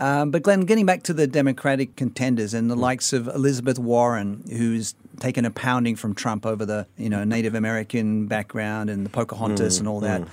Um, 0.00 0.30
but 0.30 0.42
Glenn, 0.42 0.62
getting 0.62 0.86
back 0.86 1.02
to 1.04 1.12
the 1.12 1.26
Democratic 1.26 1.94
contenders 1.94 2.54
and 2.54 2.70
the 2.70 2.74
mm. 2.74 2.80
likes 2.80 3.12
of 3.12 3.28
Elizabeth 3.28 3.78
Warren, 3.78 4.42
who's 4.50 4.94
taken 5.20 5.44
a 5.44 5.50
pounding 5.50 5.94
from 5.94 6.14
Trump 6.14 6.46
over 6.46 6.64
the 6.64 6.86
you 6.96 7.10
know 7.10 7.22
Native 7.22 7.54
American 7.54 8.26
background 8.26 8.88
and 8.90 9.04
the 9.04 9.10
Pocahontas 9.10 9.76
mm, 9.76 9.80
and 9.80 9.88
all 9.88 10.00
that. 10.00 10.22
Mm. 10.22 10.28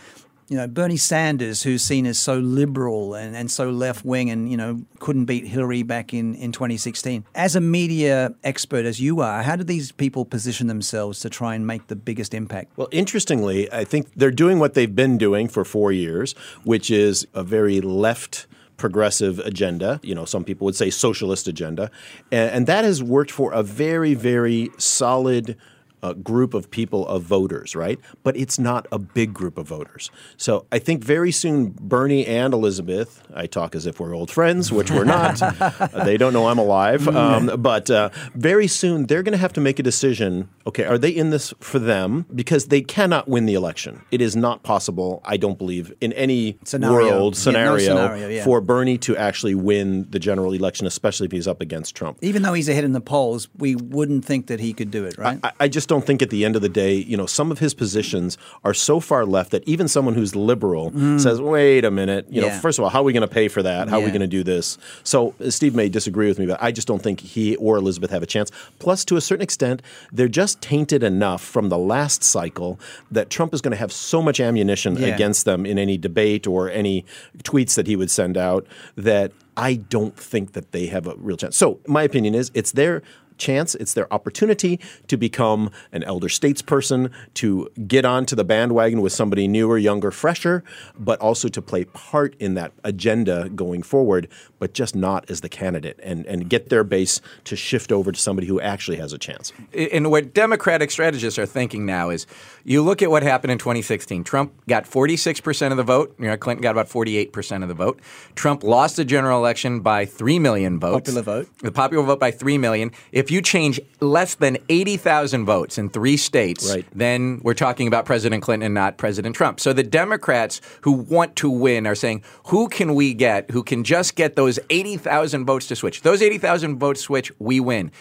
You 0.50 0.56
know, 0.56 0.66
Bernie 0.66 0.96
Sanders, 0.96 1.64
who's 1.64 1.82
seen 1.82 2.06
as 2.06 2.18
so 2.18 2.40
liberal 2.40 3.16
and, 3.16 3.36
and 3.36 3.52
so 3.52 3.70
left 3.70 4.06
wing 4.06 4.30
and, 4.30 4.50
you 4.50 4.56
know, 4.56 4.82
couldn't 5.00 5.26
beat 5.26 5.46
Hillary 5.46 5.84
back 5.84 6.14
in, 6.14 6.36
in 6.36 6.54
2016. 6.54 7.26
As 7.36 7.58
a 7.58 7.60
media 7.60 8.34
expert, 8.46 8.86
as 8.86 9.02
you 9.02 9.20
are, 9.20 9.44
how 9.44 9.58
do 9.58 9.66
these 9.66 9.92
people 9.92 10.24
position 10.24 10.68
themselves 10.68 11.20
to 11.20 11.30
try 11.30 11.54
and 11.54 11.68
make 11.68 11.88
the 11.88 11.98
biggest 11.98 12.34
impact? 12.34 12.72
Well, 12.78 12.88
interestingly, 12.94 13.70
I 13.74 13.84
think 13.84 14.14
they're 14.16 14.32
doing 14.32 14.58
what 14.58 14.74
they've 14.74 14.96
been 14.96 15.18
doing 15.18 15.50
for 15.50 15.66
four 15.66 15.92
years, 15.92 16.32
which 16.64 16.90
is 16.90 17.28
a 17.34 17.44
very 17.44 17.82
left 17.82 18.48
progressive 18.78 19.40
agenda. 19.40 20.00
You 20.04 20.16
know, 20.16 20.26
some 20.26 20.44
people 20.44 20.66
would 20.66 20.76
say 20.76 20.90
socialist 20.90 21.48
agenda. 21.48 21.92
And, 22.32 22.52
and 22.52 22.68
that 22.68 22.86
has 22.86 23.04
worked 23.04 23.32
for 23.32 23.52
a 23.52 23.64
very, 23.64 24.14
very 24.14 24.70
solid 24.78 25.58
uh, 26.04 26.14
group 26.14 26.54
of 26.54 26.70
people 26.70 27.08
of 27.08 27.24
voters, 27.24 27.76
right? 27.76 28.00
But 28.24 28.38
it's 28.38 28.60
not 28.60 28.88
a 28.92 29.00
big 29.00 29.34
group 29.34 29.58
of 29.58 29.68
voters. 29.68 30.12
So 30.38 30.66
I 30.72 30.80
think 30.80 31.04
very 31.04 31.32
soon 31.32 31.76
Bernie 31.80 32.26
and 32.26 32.54
Elizabeth, 32.54 33.24
I 33.34 33.48
talk 33.48 33.76
as 33.76 33.86
if 33.86 34.00
we're 34.00 34.16
old 34.16 34.32
friends, 34.32 34.72
which 34.72 34.92
we're 34.92 35.06
not. 35.06 35.42
Uh, 35.78 36.04
they 36.04 36.18
don't 36.18 36.34
know 36.34 36.48
I'm 36.48 36.58
alive. 36.58 37.08
Um, 37.08 37.52
but 37.62 37.90
uh, 37.90 38.10
very 38.34 38.68
soon 38.68 39.08
they're 39.08 39.24
going 39.24 39.34
to 39.34 39.38
have 39.38 39.54
to 39.54 39.62
make 39.62 39.80
a 39.80 39.84
decision. 39.84 40.50
Okay, 40.66 40.86
are 40.86 40.98
they 40.98 41.10
in 41.10 41.30
this 41.30 41.54
for 41.60 41.80
them? 41.80 42.26
Because 42.34 42.68
they 42.68 42.82
cannot 42.82 43.28
win 43.28 43.46
the 43.46 43.54
election. 43.54 44.02
It 44.12 44.22
is 44.22 44.36
not 44.36 44.64
possible, 44.64 45.22
I 45.26 45.38
don't 45.38 45.58
believe, 45.58 45.94
in 46.02 46.14
any 46.14 46.58
Scenario. 46.64 46.96
world 46.96 47.34
Yeah, 47.36 47.40
no 47.40 47.52
scenario, 47.52 47.78
scenario, 47.78 48.30
yeah. 48.30 48.44
for 48.44 48.62
Bernie 48.62 48.98
to 49.00 49.18
actually 49.18 49.56
win 49.56 50.08
the 50.10 50.20
general 50.20 50.54
election, 50.54 50.88
especially 50.88 51.26
if 51.26 51.32
he's 51.32 51.48
up 51.48 51.62
against 51.62 51.96
Trump. 51.96 52.18
Even 52.22 52.42
though 52.42 52.54
he's 52.54 52.70
ahead 52.70 52.84
in 52.84 52.94
the 52.94 53.02
polls, 53.02 53.48
we 53.58 53.76
wouldn't 53.76 54.26
think 54.26 54.48
that 54.48 54.60
he 54.60 54.74
could 54.74 54.92
do 54.92 55.06
it, 55.06 55.18
right? 55.18 55.40
I, 55.44 55.52
I 55.62 55.68
just 55.68 55.90
don't 55.90 55.97
think 56.06 56.22
at 56.22 56.30
the 56.30 56.44
end 56.46 56.56
of 56.56 56.62
the 56.62 56.70
day, 56.70 56.94
you 56.96 57.16
know, 57.18 57.26
some 57.26 57.52
of 57.52 57.60
his 57.60 57.74
positions 57.74 58.38
are 58.64 58.74
so 58.74 59.00
far 59.00 59.26
left 59.26 59.52
that 59.52 59.64
even 59.68 59.88
someone 59.88 60.14
who's 60.16 60.36
liberal 60.36 60.92
says, 61.20 61.40
wait 61.42 61.86
a 61.86 61.92
minute, 61.92 62.26
you 62.30 62.42
know, 62.42 62.48
Mm. 62.48 62.62
First 62.62 62.80
of 62.80 62.84
all, 62.84 62.90
how 62.90 63.00
are 63.02 63.04
we 63.04 63.14
going 63.14 63.28
to 63.28 63.34
pay 63.34 63.48
for 63.50 63.62
that? 63.64 63.90
How 63.90 63.98
are 64.00 64.04
we 64.04 64.10
going 64.10 64.22
to 64.22 64.28
do 64.28 64.44
this? 64.44 64.78
So 65.04 65.36
uh, 65.44 65.50
Steve 65.50 65.76
may 65.76 65.90
disagree 65.90 66.28
with 66.28 66.40
me, 66.40 66.46
but 66.48 66.62
I 66.64 66.72
just 66.72 66.88
don't 66.88 67.02
think 67.02 67.20
he 67.20 67.56
or 67.58 67.76
Elizabeth 67.78 68.10
have 68.12 68.24
a 68.24 68.26
chance. 68.26 68.52
Plus, 68.80 69.04
to 69.06 69.18
a 69.18 69.22
certain 69.22 69.44
extent, 69.44 69.82
they're 70.12 70.28
just 70.28 70.62
tainted 70.62 71.04
enough 71.04 71.42
from 71.44 71.70
the 71.70 71.78
last 71.78 72.24
cycle 72.24 72.80
that 73.12 73.30
Trump 73.30 73.54
is 73.54 73.62
going 73.62 73.72
to 73.72 73.78
have 73.78 73.92
so 73.92 74.22
much 74.22 74.40
ammunition 74.40 74.96
Yeah. 74.96 75.08
against 75.08 75.46
them 75.46 75.66
in 75.66 75.78
any 75.78 75.98
debate 75.98 76.48
or 76.48 76.70
any 76.70 77.06
tweets 77.44 77.76
that 77.76 77.88
he 77.88 77.96
would 77.96 78.10
send 78.12 78.38
out 78.38 78.66
that 78.96 79.32
I 79.58 79.76
don't 79.76 80.16
think 80.16 80.54
that 80.54 80.72
they 80.72 80.86
have 80.88 81.08
a 81.08 81.16
real 81.18 81.38
chance. 81.38 81.58
So 81.58 81.80
my 81.88 82.04
opinion 82.04 82.34
is 82.36 82.50
it's 82.54 82.72
their 82.72 83.02
chance, 83.38 83.76
it's 83.76 83.94
their 83.94 84.12
opportunity 84.14 84.80
to 85.08 85.18
become 85.18 85.72
an 85.92 86.04
elder 86.04 86.28
statesperson, 86.28 87.12
to 87.36 87.70
get 87.88 88.06
onto 88.06 88.36
the 88.36 88.44
bandwagon 88.44 89.02
with 89.02 89.14
somebody 89.14 89.48
newer, 89.48 89.78
younger, 89.78 90.12
fresher, 90.12 90.64
but 90.98 91.20
also 91.20 91.48
to 91.48 91.62
play 91.62 91.86
part 91.86 92.36
in 92.40 92.54
that 92.56 92.72
agenda 92.84 93.50
going 93.50 93.84
forward, 93.84 94.28
but 94.60 94.74
just 94.74 94.96
not 94.96 95.30
as 95.30 95.42
the 95.42 95.50
candidate 95.50 96.00
and, 96.04 96.26
and 96.26 96.50
get 96.50 96.70
their 96.70 96.84
base 96.84 97.22
to 97.44 97.56
shift 97.56 97.92
over 97.92 98.12
to 98.12 98.20
somebody 98.20 98.48
who 98.48 98.60
actually 98.60 98.98
has 98.98 99.14
a 99.14 99.18
chance. 99.18 99.54
and 99.74 100.12
what 100.12 100.34
Democratic 100.34 100.92
strategists 100.92 101.40
are 101.40 101.46
thinking 101.46 101.86
now 101.86 102.10
is 102.10 102.26
you 102.64 102.82
look 102.82 103.02
at 103.02 103.10
what 103.10 103.24
happened 103.24 103.52
in 103.52 103.58
2016. 103.58 104.24
Trump 104.24 104.54
got 104.68 104.86
46% 104.86 105.72
of 105.72 105.78
the 105.78 105.84
vote. 105.84 106.16
You 106.20 106.26
know, 106.28 106.38
Clinton 106.38 106.62
got 106.62 106.72
about 106.72 106.90
48% 106.90 107.64
of 107.64 107.70
the 107.70 107.74
vote. 107.74 108.00
Trump 108.36 108.64
lost 108.64 108.98
the 108.98 109.06
general 109.06 109.40
election 109.40 109.80
by 109.80 110.06
3 110.06 110.40
million 110.40 110.80
votes. 110.80 111.10
Popular 111.10 111.22
vote. 111.22 111.50
The 111.60 111.72
popular 111.72 112.04
vote 112.04 112.20
by 112.20 112.32
3 112.32 112.58
million. 112.58 112.92
If 113.12 113.27
you 113.32 113.42
change 113.42 113.80
less 114.00 114.36
than 114.36 114.58
80,000 114.70 115.46
votes 115.46 115.78
in 115.78 115.90
three 115.90 116.18
states, 116.18 116.70
Right. 116.70 116.86
then 116.94 117.40
we're 117.44 117.54
talking 117.54 117.88
about 117.88 118.06
President 118.06 118.44
Clinton 118.44 118.66
and 118.68 118.74
not 118.76 118.98
President 118.98 119.36
Trump. 119.36 119.60
So 119.60 119.74
the 119.74 119.84
Democrats 119.84 120.62
who 120.82 120.92
want 120.92 121.36
to 121.38 121.50
win 121.50 121.86
are 121.88 121.96
saying, 121.96 122.24
who 122.48 122.68
can 122.68 122.96
we 122.96 123.14
get 123.14 123.50
who 123.52 123.64
can 123.64 123.84
just 123.84 124.16
get 124.16 124.36
those 124.36 124.60
80,000 124.70 125.46
votes 125.46 125.68
to 125.68 125.76
switch? 125.76 126.02
Those 126.02 126.22
80,000 126.22 126.78
votes 126.80 127.02
switch, 127.02 127.32
we 127.40 127.60
win. 127.60 127.92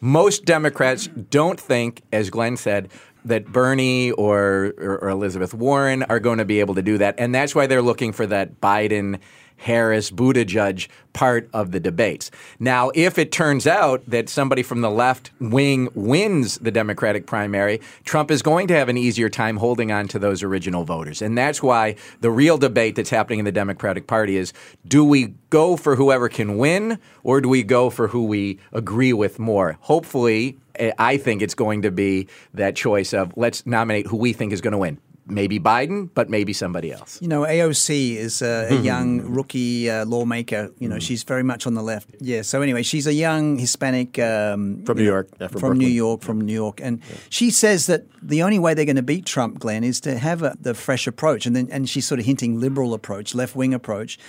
Most 0.00 0.44
Democrats 0.44 1.08
don't 1.30 1.58
think, 1.58 2.02
as 2.12 2.28
Glenn 2.30 2.56
said, 2.56 2.88
that 3.26 3.46
Bernie 3.46 4.12
or, 4.12 4.72
or, 4.78 4.98
or 4.98 5.08
Elizabeth 5.08 5.52
Warren 5.52 6.02
are 6.04 6.20
going 6.20 6.38
to 6.38 6.44
be 6.44 6.60
able 6.60 6.74
to 6.74 6.82
do 6.82 6.98
that. 6.98 7.14
And 7.18 7.34
that's 7.34 7.54
why 7.54 7.66
they're 7.66 7.82
looking 7.82 8.12
for 8.12 8.26
that 8.26 8.60
Biden 8.60 9.20
Harris 9.56 10.10
Buttigieg 10.10 10.88
part 11.12 11.48
of 11.52 11.72
the 11.72 11.80
debates. 11.80 12.30
Now, 12.58 12.90
if 12.94 13.18
it 13.18 13.32
turns 13.32 13.66
out 13.66 14.02
that 14.06 14.28
somebody 14.28 14.62
from 14.62 14.82
the 14.82 14.90
left 14.90 15.30
wing 15.40 15.88
wins 15.94 16.58
the 16.58 16.70
Democratic 16.70 17.26
primary, 17.26 17.80
Trump 18.04 18.30
is 18.30 18.42
going 18.42 18.68
to 18.68 18.74
have 18.74 18.88
an 18.88 18.98
easier 18.98 19.28
time 19.28 19.56
holding 19.56 19.90
on 19.90 20.08
to 20.08 20.18
those 20.18 20.42
original 20.42 20.84
voters. 20.84 21.22
And 21.22 21.36
that's 21.36 21.62
why 21.62 21.96
the 22.20 22.30
real 22.30 22.58
debate 22.58 22.96
that's 22.96 23.10
happening 23.10 23.38
in 23.38 23.44
the 23.44 23.52
Democratic 23.52 24.06
Party 24.06 24.36
is 24.36 24.52
do 24.86 25.04
we 25.04 25.34
go 25.48 25.76
for 25.76 25.96
whoever 25.96 26.28
can 26.28 26.58
win 26.58 26.98
or 27.22 27.40
do 27.40 27.48
we 27.48 27.62
go 27.62 27.88
for 27.88 28.08
who 28.08 28.24
we 28.26 28.58
agree 28.72 29.12
with 29.12 29.38
more? 29.38 29.78
Hopefully, 29.80 30.58
I 30.98 31.16
think 31.16 31.42
it's 31.42 31.54
going 31.54 31.82
to 31.82 31.90
be 31.90 32.28
that 32.54 32.76
choice 32.76 33.12
of 33.12 33.32
let's 33.36 33.66
nominate 33.66 34.06
who 34.06 34.16
we 34.16 34.32
think 34.32 34.52
is 34.52 34.60
going 34.60 34.72
to 34.72 34.78
win. 34.78 34.98
Maybe 35.28 35.58
Biden, 35.58 36.08
but 36.14 36.30
maybe 36.30 36.52
somebody 36.52 36.92
else. 36.92 37.20
You 37.20 37.26
know, 37.26 37.40
AOC 37.42 38.14
is 38.14 38.42
a, 38.42 38.68
a 38.70 38.76
young 38.76 39.22
rookie 39.22 39.90
uh, 39.90 40.04
lawmaker. 40.04 40.70
You 40.78 40.88
know, 40.88 41.00
she's 41.00 41.24
very 41.24 41.42
much 41.42 41.66
on 41.66 41.74
the 41.74 41.82
left. 41.82 42.10
Yeah. 42.20 42.42
So 42.42 42.62
anyway, 42.62 42.84
she's 42.84 43.08
a 43.08 43.12
young 43.12 43.58
Hispanic 43.58 44.20
um, 44.20 44.84
From 44.84 44.98
you 44.98 45.02
New 45.02 45.10
know, 45.10 45.14
York, 45.16 45.28
yeah, 45.40 45.48
from 45.48 45.60
from 45.60 45.78
New 45.78 45.88
York, 45.88 46.22
from 46.22 46.40
New 46.42 46.52
York, 46.52 46.80
and 46.80 47.02
she 47.28 47.50
says 47.50 47.86
that 47.86 48.04
the 48.22 48.44
only 48.44 48.60
way 48.60 48.74
they're 48.74 48.84
going 48.84 48.94
to 48.94 49.02
beat 49.02 49.26
Trump, 49.26 49.58
Glenn, 49.58 49.82
is 49.82 50.00
to 50.02 50.16
have 50.16 50.44
a, 50.44 50.56
the 50.60 50.74
fresh 50.74 51.08
approach, 51.08 51.44
and 51.44 51.56
then 51.56 51.66
and 51.72 51.88
she's 51.88 52.06
sort 52.06 52.20
of 52.20 52.26
hinting 52.26 52.60
liberal 52.60 52.94
approach, 52.94 53.34
left 53.34 53.56
wing 53.56 53.74
approach. 53.74 54.20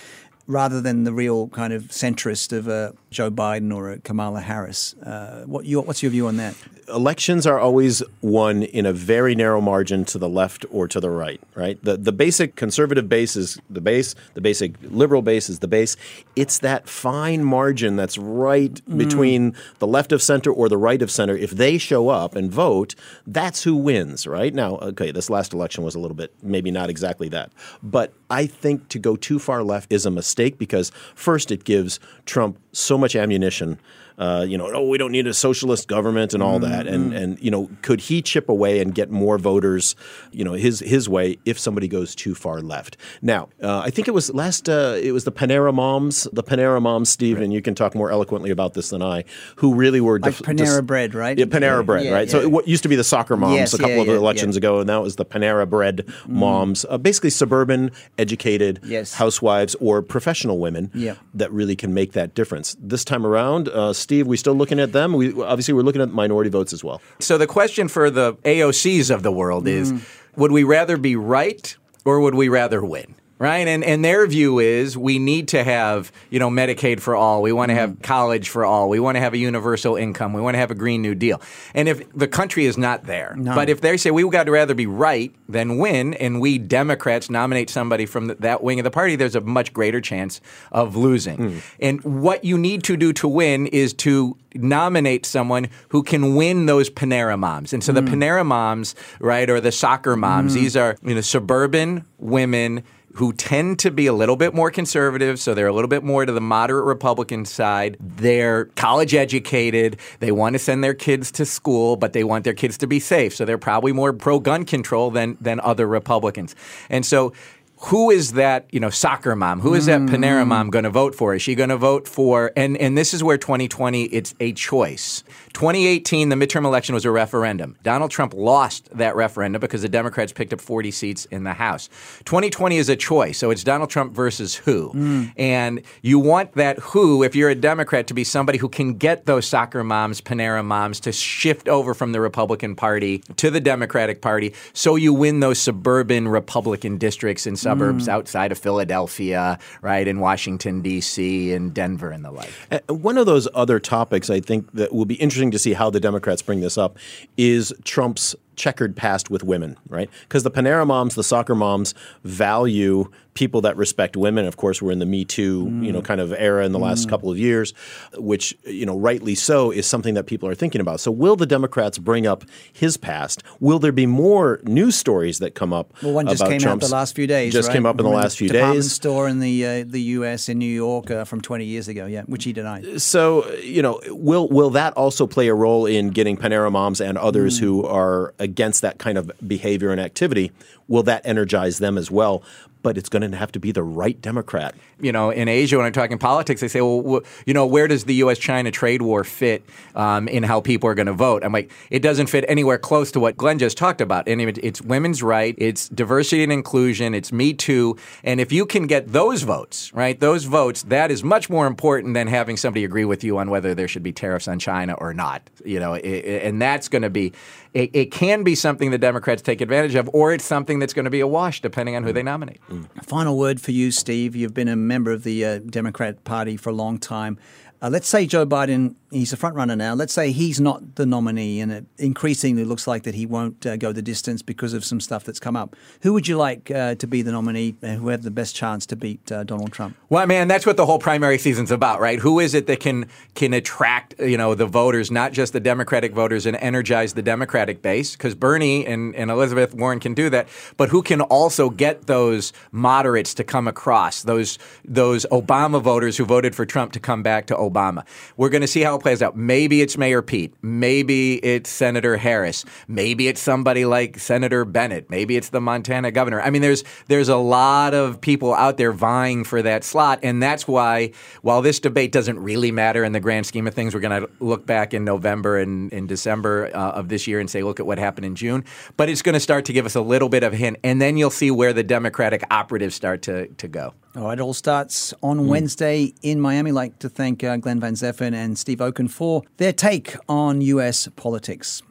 Rather 0.48 0.80
than 0.80 1.04
the 1.04 1.12
real 1.12 1.50
kind 1.50 1.74
of 1.74 1.84
centrist 1.84 2.58
of 2.58 2.68
a 2.68 2.94
Joe 3.10 3.30
Biden 3.30 3.76
or 3.76 3.92
a 3.92 4.00
Kamala 4.00 4.40
Harris, 4.40 4.94
uh, 5.04 5.44
what 5.46 5.66
your, 5.66 5.84
what's 5.84 6.02
your 6.02 6.12
view 6.12 6.28
on 6.28 6.38
that? 6.38 6.56
elections 6.90 7.46
are 7.46 7.60
always 7.60 8.02
won 8.22 8.64
in 8.64 8.86
a 8.86 8.94
very 8.94 9.36
narrow 9.36 9.60
margin 9.60 10.06
to 10.06 10.18
the 10.18 10.30
left 10.30 10.66
or 10.72 10.88
to 10.88 11.00
the 11.00 11.10
right, 11.10 11.42
right? 11.56 11.82
The 11.84 11.98
the 11.98 12.12
basic 12.12 12.56
conservative 12.56 13.10
base 13.10 13.36
is 13.36 13.60
the 13.70 13.82
base, 13.82 14.16
the 14.34 14.42
basic 14.42 14.76
liberal 14.82 15.22
base 15.22 15.50
is 15.50 15.60
the 15.60 15.68
base. 15.68 15.96
It's 16.36 16.60
that 16.60 16.88
fine 16.88 17.44
margin 17.44 17.96
that's 17.96 18.18
right 18.18 18.74
mm. 18.74 18.98
between 18.98 19.56
the 19.80 19.88
left 19.88 20.12
of 20.12 20.22
center 20.22 20.52
or 20.52 20.70
the 20.70 20.78
right 20.78 21.02
of 21.02 21.12
center. 21.12 21.36
If 21.36 21.52
they 21.52 21.78
show 21.78 22.10
up 22.10 22.36
and 22.36 22.52
vote, 22.52 22.96
that's 23.26 23.64
who 23.64 23.76
wins, 23.76 24.26
right? 24.26 24.54
Now, 24.54 24.78
okay, 24.78 25.12
this 25.12 25.30
last 25.30 25.54
election 25.54 25.84
was 25.84 25.96
a 25.96 26.00
little 26.00 26.16
bit 26.16 26.34
maybe 26.42 26.72
not 26.72 26.90
exactly 26.90 27.30
that. 27.30 27.52
But 27.84 28.14
I 28.30 28.46
think 28.46 28.90
to 28.90 29.00
go 29.00 29.16
too 29.16 29.40
far 29.40 29.64
left 29.64 29.92
is 29.92 30.06
a 30.06 30.12
mistake 30.12 30.37
because 30.58 30.92
first 31.16 31.52
it 31.52 31.66
gives 31.66 32.00
Trump 32.26 32.58
so 32.72 32.98
much 32.98 33.16
ammunition 33.16 33.78
uh, 34.18 34.46
you 34.48 34.58
know, 34.58 34.72
oh, 34.74 34.88
we 34.88 34.98
don't 34.98 35.12
need 35.12 35.28
a 35.28 35.34
socialist 35.34 35.88
government 35.88 36.34
and 36.34 36.42
all 36.42 36.60
that. 36.60 36.88
And 36.88 37.14
and 37.14 37.40
you 37.42 37.52
know, 37.52 37.70
could 37.82 38.02
he 38.02 38.22
chip 38.22 38.50
away 38.50 38.80
and 38.80 38.94
get 38.96 39.12
more 39.12 39.38
voters, 39.38 39.96
you 40.32 40.44
know, 40.44 40.54
his 40.54 40.80
his 40.80 41.08
way 41.08 41.38
if 41.46 41.60
somebody 41.60 41.88
goes 41.88 42.16
too 42.16 42.34
far 42.34 42.62
left? 42.62 42.98
Now, 43.22 43.50
uh, 43.62 43.80
I 43.86 43.90
think 43.92 44.08
it 44.08 44.14
was 44.14 44.34
last. 44.34 44.68
Uh, 44.70 44.96
it 45.02 45.12
was 45.12 45.24
the 45.24 45.32
Panera 45.32 45.74
moms, 45.74 46.28
the 46.34 46.44
Panera 46.44 46.82
moms, 46.82 47.10
Steve, 47.10 47.40
and 47.40 47.54
you 47.54 47.62
can 47.62 47.76
talk 47.76 47.94
more 47.94 48.10
eloquently 48.10 48.50
about 48.50 48.74
this 48.74 48.90
than 48.90 49.02
I, 49.02 49.24
who 49.58 49.76
really 49.76 50.02
were 50.02 50.20
Like 50.20 50.34
Panera 50.36 50.58
dis- 50.58 50.82
bread, 50.82 51.14
right? 51.14 51.38
Yeah, 51.38 51.46
Panera 51.46 51.78
Yeah, 51.78 51.82
bread, 51.84 52.06
yeah, 52.06 52.12
right? 52.14 52.30
So 52.30 52.42
yeah. 52.42 52.46
what 52.48 52.68
used 52.68 52.84
to 52.84 52.90
be 52.90 52.96
the 52.96 53.04
soccer 53.04 53.38
moms 53.38 53.56
Yes, 53.56 53.74
a 53.74 53.78
couple 53.78 54.02
of 54.02 54.08
elections 54.10 54.56
ago, 54.58 54.80
and 54.80 54.90
that 54.90 55.02
was 55.02 55.16
the 55.16 55.26
Panera 55.26 55.70
bread 55.70 56.08
moms, 56.28 56.86
uh, 56.90 56.98
basically 56.98 57.30
suburban, 57.30 57.92
educated 58.18 58.80
Yes. 58.84 59.14
housewives 59.14 59.76
or 59.80 60.02
professional 60.02 60.58
women 60.60 60.92
that 61.34 61.52
really 61.52 61.76
can 61.76 61.94
make 61.94 62.14
that 62.14 62.34
difference. 62.34 62.76
This 62.80 63.04
time 63.06 63.26
around, 63.26 63.70
uh, 63.70 63.94
Steve, 64.08 64.26
we 64.26 64.38
still 64.38 64.54
looking 64.54 64.80
at 64.80 64.94
them. 64.94 65.12
We 65.12 65.34
obviously 65.44 65.74
we're 65.74 65.82
looking 65.82 66.02
at 66.02 66.14
minority 66.14 66.50
votes 66.50 66.72
as 66.72 66.82
well. 66.82 67.02
So 67.20 67.38
the 67.38 67.46
question 67.46 67.90
for 67.90 68.10
the 68.10 68.36
AOCs 68.46 69.14
of 69.14 69.22
the 69.22 69.34
world 69.34 69.68
is 69.68 69.92
mm. 69.92 70.02
would 70.38 70.54
we 70.54 70.64
rather 70.64 70.96
be 70.96 71.18
right 71.18 71.76
or 72.06 72.22
would 72.22 72.34
we 72.34 72.48
rather 72.48 72.86
win? 72.86 73.16
Right? 73.40 73.68
And 73.68 73.84
and 73.84 74.04
their 74.04 74.26
view 74.26 74.60
is 74.60 74.98
we 74.98 75.20
need 75.20 75.48
to 75.50 75.64
have, 75.64 76.12
you 76.30 76.40
know, 76.40 76.50
Medicaid 76.50 77.00
for 77.00 77.16
all. 77.16 77.42
We 77.42 77.52
want 77.52 77.70
to 77.70 77.76
have 77.76 77.92
mm-hmm. 77.92 78.02
college 78.02 78.50
for 78.50 78.66
all. 78.66 78.90
We 78.90 79.00
want 79.00 79.16
to 79.16 79.20
have 79.20 79.34
a 79.34 79.38
universal 79.38 79.96
income. 79.96 80.34
We 80.34 80.42
want 80.42 80.56
to 80.56 80.60
have 80.60 80.72
a 80.72 80.76
green 80.76 81.02
new 81.02 81.14
deal. 81.14 81.42
And 81.76 81.88
if 81.88 82.12
the 82.14 82.28
country 82.28 82.66
is 82.66 82.78
not 82.78 83.06
there. 83.06 83.36
But 83.38 83.70
if 83.70 83.82
they 83.82 83.98
say 83.98 84.12
we 84.12 84.24
would 84.24 84.32
got 84.32 84.46
to 84.46 84.52
rather 84.52 84.74
be 84.74 84.88
right 84.88 85.34
than 85.48 85.78
win 85.78 86.14
and 86.16 86.42
we 86.42 86.58
Democrats 86.58 87.30
nominate 87.30 87.70
somebody 87.70 88.06
from 88.06 88.28
th- 88.28 88.40
that 88.40 88.64
wing 88.64 88.80
of 88.80 88.84
the 88.84 88.92
party, 88.92 89.16
there's 89.16 89.36
a 89.36 89.42
much 89.42 89.74
greater 89.74 90.02
chance 90.02 90.42
of 90.72 90.96
losing. 90.96 91.38
Hmm. 91.38 91.58
And 91.80 92.04
what 92.04 92.44
you 92.44 92.58
need 92.58 92.84
to 92.86 92.98
do 92.98 93.14
to 93.14 93.28
win 93.28 93.68
is 93.68 93.94
to 93.96 94.38
nominate 94.56 95.26
someone 95.26 95.68
who 95.90 96.04
can 96.04 96.36
win 96.36 96.66
those 96.66 96.90
Panera 96.90 97.38
moms. 97.38 97.74
And 97.74 97.84
so 97.84 97.92
the 97.92 98.02
hmm. 98.02 98.08
Panera 98.08 98.46
moms, 98.46 98.96
right, 99.20 99.50
or 99.50 99.62
the 99.62 99.72
soccer 99.72 100.16
moms, 100.16 100.54
hmm. 100.54 100.62
these 100.62 100.76
are, 100.76 100.98
you 101.04 101.16
know, 101.16 101.22
suburban 101.22 102.06
women 102.18 102.84
who 103.18 103.34
tend 103.34 103.80
to 103.80 103.92
be 103.92 104.06
a 104.08 104.14
little 104.14 104.36
bit 104.36 104.54
more 104.54 104.72
conservative, 104.72 105.40
so 105.40 105.54
they're 105.54 105.68
a 105.68 105.74
little 105.74 105.88
bit 105.88 106.04
more 106.04 106.26
to 106.26 106.32
the 106.32 106.42
moderate 106.42 106.86
Republican 106.86 107.46
side. 107.46 107.98
They're 108.00 108.66
college 108.76 109.14
educated. 109.16 109.98
They 110.20 110.32
want 110.32 110.54
to 110.54 110.60
send 110.60 110.84
their 110.84 110.94
kids 110.94 111.32
to 111.32 111.46
school, 111.46 111.96
but 111.96 112.14
they 112.14 112.24
want 112.24 112.44
their 112.44 112.54
kids 112.54 112.78
to 112.80 112.88
be 112.88 113.00
safe. 113.00 113.36
So 113.36 113.44
they're 113.46 113.58
probably 113.58 113.92
more 113.92 114.14
pro 114.14 114.40
gun 114.40 114.66
control 114.66 115.12
than 115.12 115.38
than 115.42 115.60
other 115.62 115.88
Republicans. 115.88 116.56
And 116.90 117.06
so 117.06 117.34
who 117.80 118.10
is 118.10 118.34
that 118.34 118.66
you 118.72 118.80
know 118.80 118.90
soccer 118.90 119.36
mom 119.36 119.60
who 119.60 119.76
is 119.76 119.86
that 119.86 120.02
panera 120.02 120.44
Mm. 120.44 120.48
mom 120.48 120.70
going 120.72 120.84
to 120.84 120.90
vote 120.90 121.14
for 121.14 121.36
is 121.36 121.44
she 121.44 121.54
going 121.54 121.70
to 121.70 121.78
vote 121.78 122.08
for 122.08 122.52
and 122.56 122.76
and 122.78 122.98
this 122.98 123.14
is 123.14 123.24
where 123.24 123.38
2020 123.38 124.06
it's 124.06 124.34
a 124.40 124.52
choice 124.54 125.24
2018 125.58 126.30
the 126.30 126.36
midterm 126.36 126.66
election 126.66 126.94
was 126.94 127.04
a 127.04 127.10
referendum 127.10 127.76
donald 127.82 128.12
trump 128.12 128.32
lost 128.36 128.88
that 128.96 129.16
referendum 129.16 129.60
because 129.60 129.82
the 129.82 129.90
democrats 129.90 130.32
picked 130.32 130.54
up 130.54 130.62
40 130.62 130.92
seats 130.92 131.26
in 131.32 131.46
the 131.46 131.54
house 131.54 131.90
2020 132.26 132.78
is 132.78 132.90
a 132.90 132.96
choice 132.96 133.40
so 133.40 133.50
it's 133.50 133.64
donald 133.64 133.90
trump 133.90 134.14
versus 134.14 134.54
who 134.54 134.92
Mm. 134.94 135.34
and 135.36 135.82
you 136.04 136.20
want 136.20 136.52
that 136.54 136.78
who 136.78 137.24
if 137.24 137.36
you're 137.36 137.50
a 137.50 137.56
democrat 137.56 138.06
to 138.06 138.14
be 138.14 138.24
somebody 138.24 138.60
who 138.60 138.70
can 138.70 138.94
get 139.00 139.26
those 139.26 139.48
soccer 139.48 139.84
moms 139.84 140.22
panera 140.22 140.64
moms 140.64 141.00
to 141.00 141.12
shift 141.12 141.68
over 141.68 141.96
from 141.96 142.12
the 142.12 142.22
republican 142.22 142.76
party 142.76 143.24
to 143.38 143.50
the 143.50 143.60
democratic 143.60 144.22
party 144.22 144.54
so 144.74 144.96
you 144.96 145.12
win 145.12 145.40
those 145.40 145.58
suburban 145.60 146.28
republican 146.28 147.00
districts 147.00 147.48
and 147.48 147.58
suburbs 147.58 148.08
outside 148.08 148.52
of 148.52 148.60
Philadelphia, 148.60 149.58
right, 149.82 150.08
in 150.08 150.20
Washington 150.20 150.82
D.C. 150.82 151.52
and 151.54 151.74
Denver 151.74 152.12
and 152.12 152.24
the 152.24 152.32
like. 152.32 152.52
Uh, 152.72 152.80
One 152.94 153.18
of 153.18 153.26
those 153.26 153.48
other 153.54 153.80
topics 153.80 154.30
I 154.30 154.40
think 154.40 154.72
that 154.74 154.94
will 154.94 155.06
be 155.06 155.16
interesting 155.16 155.47
to 155.52 155.60
see 155.60 155.74
how 155.74 155.90
the 155.90 156.00
Democrats 156.00 156.42
bring 156.42 156.62
this 156.62 156.78
up 156.78 156.98
is 157.38 157.74
Trump's 157.84 158.36
checkered 158.58 158.96
past 158.98 159.30
with 159.30 159.44
women, 159.44 159.78
right? 159.88 160.10
Because 160.24 160.44
the 160.44 160.52
Panera 160.52 160.86
moms, 160.86 161.16
the 161.16 161.24
soccer 161.24 161.56
moms 161.56 161.94
value 162.24 163.10
people 163.34 163.62
that 163.62 163.78
respect 163.78 164.18
women. 164.18 164.46
Of 164.46 164.58
course, 164.58 164.82
we're 164.82 164.92
in 164.92 164.98
the 164.98 165.06
Me 165.06 165.24
Too, 165.24 165.70
you 165.82 165.92
know, 165.92 166.02
kind 166.02 166.20
of 166.20 166.34
era 166.34 166.66
in 166.66 166.72
the 166.72 166.80
last 166.80 167.08
couple 167.08 167.30
of 167.30 167.38
years, 167.38 167.72
which, 168.18 168.58
you 168.66 168.84
know, 168.84 168.98
rightly 168.98 169.36
so 169.36 169.70
is 169.70 169.86
something 169.86 170.16
that 170.16 170.24
people 170.26 170.50
are 170.50 170.56
thinking 170.56 170.82
about. 170.82 171.00
So 171.00 171.12
will 171.12 171.36
the 171.36 171.46
Democrats 171.46 172.00
bring 172.00 172.26
up 172.26 172.44
his 172.74 172.98
past? 172.98 173.44
Will 173.60 173.78
there 173.78 173.92
be 173.92 174.08
more 174.08 174.60
news 174.64 174.96
stories 174.96 175.38
that 175.38 175.54
come 175.54 175.72
up 175.72 175.94
Well, 176.02 176.14
one 176.14 176.26
just 176.26 176.42
about 176.42 176.50
came 176.50 176.60
Trump's 176.62 176.86
out 176.86 176.90
the 176.90 176.96
last 176.96 177.16
few 177.16 177.28
days. 177.28 177.54
Just 177.54 177.68
right? 177.68 177.76
came 177.76 177.86
up 177.86 178.00
in 178.00 178.06
the 178.06 178.10
From 178.10 178.20
last 178.20 178.38
few 178.40 178.48
days. 178.50 178.56
department 178.56 178.82
days. 178.84 178.92
store 178.94 179.28
in 179.28 179.40
the 179.40 179.66
uh, 179.66 179.84
the 179.88 180.02
U.S. 180.02 180.50
in 180.50 180.58
New 180.58 180.66
York 180.66 181.12
uh, 181.12 181.24
from 181.24 181.40
20 181.40 181.64
years 181.64 181.88
ago. 181.88 182.08
Yeah, 182.08 182.24
which 182.24 182.44
he 182.44 182.54
denied. 182.54 183.00
So 183.02 183.48
you 183.58 183.84
know, 183.84 184.02
will 184.08 184.48
will 184.50 184.72
that 184.72 184.94
also 184.94 185.28
play 185.28 185.48
a 185.48 185.54
role 185.54 185.86
in 185.86 186.10
getting 186.10 186.38
Panera 186.38 186.72
moms 186.72 187.00
and 187.00 187.20
others 187.20 187.60
who 187.60 187.86
are 187.86 188.34
against 188.48 188.82
that 188.82 188.98
kind 188.98 189.18
of 189.18 189.32
behavior 189.46 189.92
and 189.92 190.02
activity? 190.02 190.52
Will 190.88 191.04
that 191.04 191.26
energize 191.26 191.80
them 191.80 191.98
as 191.98 192.10
well? 192.10 192.44
But 192.88 192.98
it's 192.98 193.10
going 193.10 193.30
to 193.30 193.36
have 193.36 193.52
to 193.52 193.60
be 193.60 193.74
the 193.74 193.84
right 193.84 194.20
Democrat. 194.22 194.74
you 195.02 195.12
know, 195.12 195.30
in 195.30 195.50
Asia, 195.50 195.76
when 195.76 195.86
I'm 195.86 195.92
talking 195.92 196.18
politics, 196.18 196.62
they 196.62 196.70
say, 196.70 196.80
well, 196.80 197.20
you 197.46 197.54
know, 197.54 197.68
where 197.68 197.86
does 197.90 198.06
the 198.06 198.16
U.S. 198.24 198.40
China 198.40 198.72
trade 198.72 199.02
war 199.02 199.26
fit 199.26 199.62
um, 199.94 200.30
in 200.30 200.42
how 200.42 200.62
people 200.62 200.90
are 200.90 200.96
going 200.96 201.06
to 201.08 201.14
vote? 201.14 201.44
I'm 201.44 201.52
like, 201.52 201.70
it 201.92 202.02
doesn't 202.02 202.28
fit 202.28 202.46
anywhere 202.48 202.78
close 202.78 203.12
to 203.12 203.20
what 203.20 203.36
Glenn 203.36 203.60
just 203.60 203.78
talked 203.78 204.00
about. 204.00 204.26
And 204.30 204.40
it- 204.40 204.58
it's 204.64 204.82
women's 204.82 205.22
right, 205.22 205.54
it's 205.58 205.90
diversity 205.90 206.44
and 206.44 206.52
inclusion, 206.54 207.14
it's 207.14 207.34
Me 207.34 207.54
Too. 207.54 207.98
And 208.24 208.40
if 208.40 208.54
you 208.54 208.66
can 208.66 208.88
get 208.88 209.12
those 209.12 209.44
votes, 209.44 209.92
right, 209.94 210.18
those 210.18 210.46
votes, 210.46 210.84
that 210.84 211.12
is 211.12 211.26
much 211.26 211.50
more 211.50 211.68
important 211.68 212.14
than 212.14 212.28
having 212.28 212.56
somebody 212.56 212.86
agree 212.86 213.06
with 213.06 213.22
you 213.22 213.38
on 213.38 213.50
whether 213.50 213.76
there 213.76 213.90
should 213.90 214.04
be 214.04 214.14
tariffs 214.14 214.48
on 214.48 214.60
China 214.60 214.94
or 214.94 215.14
not. 215.14 215.42
You 215.66 215.80
know, 215.82 215.94
i- 215.94 215.98
i- 215.98 216.42
and 216.48 216.62
that's 216.62 216.88
going 216.88 217.02
to 217.04 217.10
be, 217.10 217.34
it, 217.74 217.90
it 217.94 218.12
can 218.12 218.44
be 218.44 218.56
something 218.56 218.90
the 218.92 218.98
Democrats 218.98 219.42
take 219.42 219.60
advantage 219.62 219.94
of, 219.96 220.10
or 220.14 220.32
it's 220.34 220.46
something 220.46 220.80
that's 220.80 220.94
going 220.94 221.06
to 221.06 221.12
be 221.12 221.20
a 221.20 221.28
wash 221.28 221.62
depending 221.62 221.96
on 221.98 222.04
who 222.04 222.14
they 222.14 222.24
nominate. 222.24 222.60
Final 223.04 223.38
word 223.38 223.62
for 223.62 223.72
you, 223.72 223.92
Steve. 223.92 224.36
You've 224.36 224.54
been 224.54 224.68
a 224.68 224.76
member 224.76 225.12
of 225.12 225.24
the 225.24 225.46
uh, 225.46 225.60
Democrat 225.60 226.24
Party 226.24 226.58
for 226.58 226.70
a 226.70 226.74
long 226.74 226.98
time. 226.98 227.38
Uh, 227.82 227.90
let's 227.90 228.08
say 228.08 228.26
Joe 228.26 228.46
Biden, 228.46 228.96
he's 229.12 229.34
a 229.34 229.38
front 229.38 229.56
runner 229.56 229.76
now. 229.76 229.94
Let's 229.94 230.14
say 230.14 230.32
he's 230.32 230.60
not 230.60 230.96
the 230.96 231.06
nominee, 231.06 231.60
and 231.60 231.72
it 231.72 231.86
increasingly 231.98 232.66
looks 232.66 232.88
like 232.88 233.04
that 233.04 233.16
he 233.16 233.26
won't 233.26 233.66
uh, 233.66 233.78
go 233.78 233.92
the 233.92 234.02
distance 234.02 234.42
because 234.42 234.74
of 234.74 234.84
some 234.84 235.00
stuff 235.00 235.24
that's 235.24 235.40
come 235.40 235.56
up. 235.56 235.76
Who 236.02 236.14
would 236.14 236.28
you 236.28 236.38
like 236.38 236.70
uh, 236.72 236.96
to 236.96 237.08
be 237.08 237.22
the 237.22 237.32
nominee? 237.32 237.76
Uh, 237.82 237.96
who 237.96 238.10
have 238.10 238.24
the 238.24 238.32
best 238.32 238.56
chance 238.56 238.86
to 238.88 238.96
beat 238.96 239.32
uh, 239.32 239.44
Donald 239.44 239.72
Trump? 239.72 239.96
Well, 240.10 240.26
man, 240.28 240.48
that's 240.48 240.66
what 240.66 240.78
the 240.78 240.86
whole 240.86 241.00
primary 241.00 241.38
season's 241.38 241.72
about, 241.72 242.00
right? 242.00 242.20
Who 242.20 242.40
is 242.40 242.54
it 242.54 242.68
that 242.68 242.80
can 242.80 243.08
can 243.36 243.54
attract 243.54 244.16
you 244.20 244.38
know 244.38 244.56
the 244.56 244.66
voters, 244.66 245.12
not 245.12 245.32
just 245.34 245.54
the 245.54 245.60
Democratic 245.60 246.14
voters, 246.14 246.46
and 246.46 246.58
energize 246.58 247.14
the 247.14 247.22
Democratic 247.22 247.82
base? 247.82 248.14
Because 248.14 248.36
Bernie 248.36 248.86
and, 248.86 249.16
and 249.16 249.32
Elizabeth 249.32 249.74
Warren 249.74 250.00
can 250.00 250.14
do 250.14 250.30
that, 250.30 250.48
but 250.76 250.90
who 250.90 251.02
can 251.02 251.22
also 251.22 251.70
get 251.70 252.08
those 252.08 252.54
moderates 252.72 253.34
to 253.36 253.44
come 253.44 253.68
across 253.68 254.24
those 254.24 254.60
those 254.84 255.26
Obama 255.32 255.82
voters 255.82 256.18
who 256.18 256.26
voted 256.26 256.56
for 256.56 256.66
Trump 256.66 256.92
to 256.94 257.00
come 257.00 257.24
back 257.24 257.46
to 257.48 257.56
Obama? 257.56 258.06
We're 258.36 258.50
going 258.50 258.62
to 258.62 258.68
see 258.68 258.82
how 258.82 258.97
it 258.98 259.02
plays 259.02 259.22
out. 259.22 259.36
Maybe 259.36 259.82
it's 259.82 259.98
Mayor 259.98 260.22
Pete. 260.22 260.54
Maybe 260.62 261.36
it's 261.38 261.70
Senator 261.70 262.18
Harris. 262.18 262.66
Maybe 262.88 263.28
it's 263.28 263.42
somebody 263.42 263.86
like 263.86 264.20
Senator 264.20 264.66
Bennet. 264.66 265.10
Maybe 265.10 265.38
it's 265.38 265.50
the 265.50 265.62
Montana 265.62 266.12
governor. 266.12 266.42
I 266.42 266.50
mean, 266.50 266.62
there's 266.62 266.84
there's 267.08 267.30
a 267.30 267.38
lot 267.38 267.94
of 267.94 268.20
people 268.22 268.54
out 268.54 268.78
there 268.78 268.92
vying 268.92 269.44
for 269.44 269.62
that 269.62 269.84
slot, 269.84 270.20
and 270.24 270.44
that's 270.44 270.68
why 270.68 271.12
while 271.42 271.62
this 271.62 271.80
debate 271.80 272.12
doesn't 272.12 272.40
really 272.40 272.72
matter 272.72 273.04
in 273.04 273.14
the 273.14 273.20
grand 273.20 273.46
scheme 273.46 273.68
of 273.68 273.74
things, 273.74 273.94
we're 273.94 274.02
going 274.02 274.22
to 274.22 274.30
look 274.40 274.66
back 274.66 274.94
in 274.94 275.06
November 275.06 275.58
and 275.58 275.92
in 275.94 276.08
December 276.08 276.70
uh, 276.74 276.92
of 276.92 277.10
this 277.10 277.28
year 277.28 277.40
and 277.40 277.50
say, 277.50 277.64
look 277.64 277.80
at 277.80 277.86
what 277.86 277.98
happened 277.98 278.26
in 278.26 278.36
June. 278.36 278.66
But 278.98 279.10
it's 279.10 279.22
going 279.22 279.34
to 279.34 279.40
start 279.40 279.66
to 279.66 279.74
give 279.74 279.86
us 279.86 279.96
a 279.96 280.02
little 280.02 280.30
bit 280.30 280.44
of 280.44 280.54
a 280.54 280.58
hint, 280.58 280.78
and 280.84 281.02
then 281.02 281.18
you'll 281.18 281.30
see 281.30 281.52
where 281.52 281.74
the 281.74 281.84
Democratic 281.84 282.44
operatives 282.52 282.96
start 282.96 283.22
to 283.24 283.48
to 283.48 283.68
go. 283.68 283.94
All 284.18 284.24
right, 284.24 284.40
it 284.40 284.42
all 284.42 284.56
starts 284.56 285.14
on 285.22 285.46
Wednesday 285.46 286.12
in 286.24 286.42
Miami. 286.42 286.72
I'd 286.72 286.74
like 286.74 286.98
to 287.00 287.08
thank 287.08 287.44
uh, 287.44 287.56
Glenn 287.58 287.80
Van 287.80 287.94
Zutphen 287.94 288.34
and 288.34 288.58
Steve 288.58 288.82
Okun 288.82 289.10
for 289.10 289.44
their 289.58 289.72
take 289.72 290.16
on 290.28 290.60
U.S. 290.62 291.08
politics. 291.16 291.84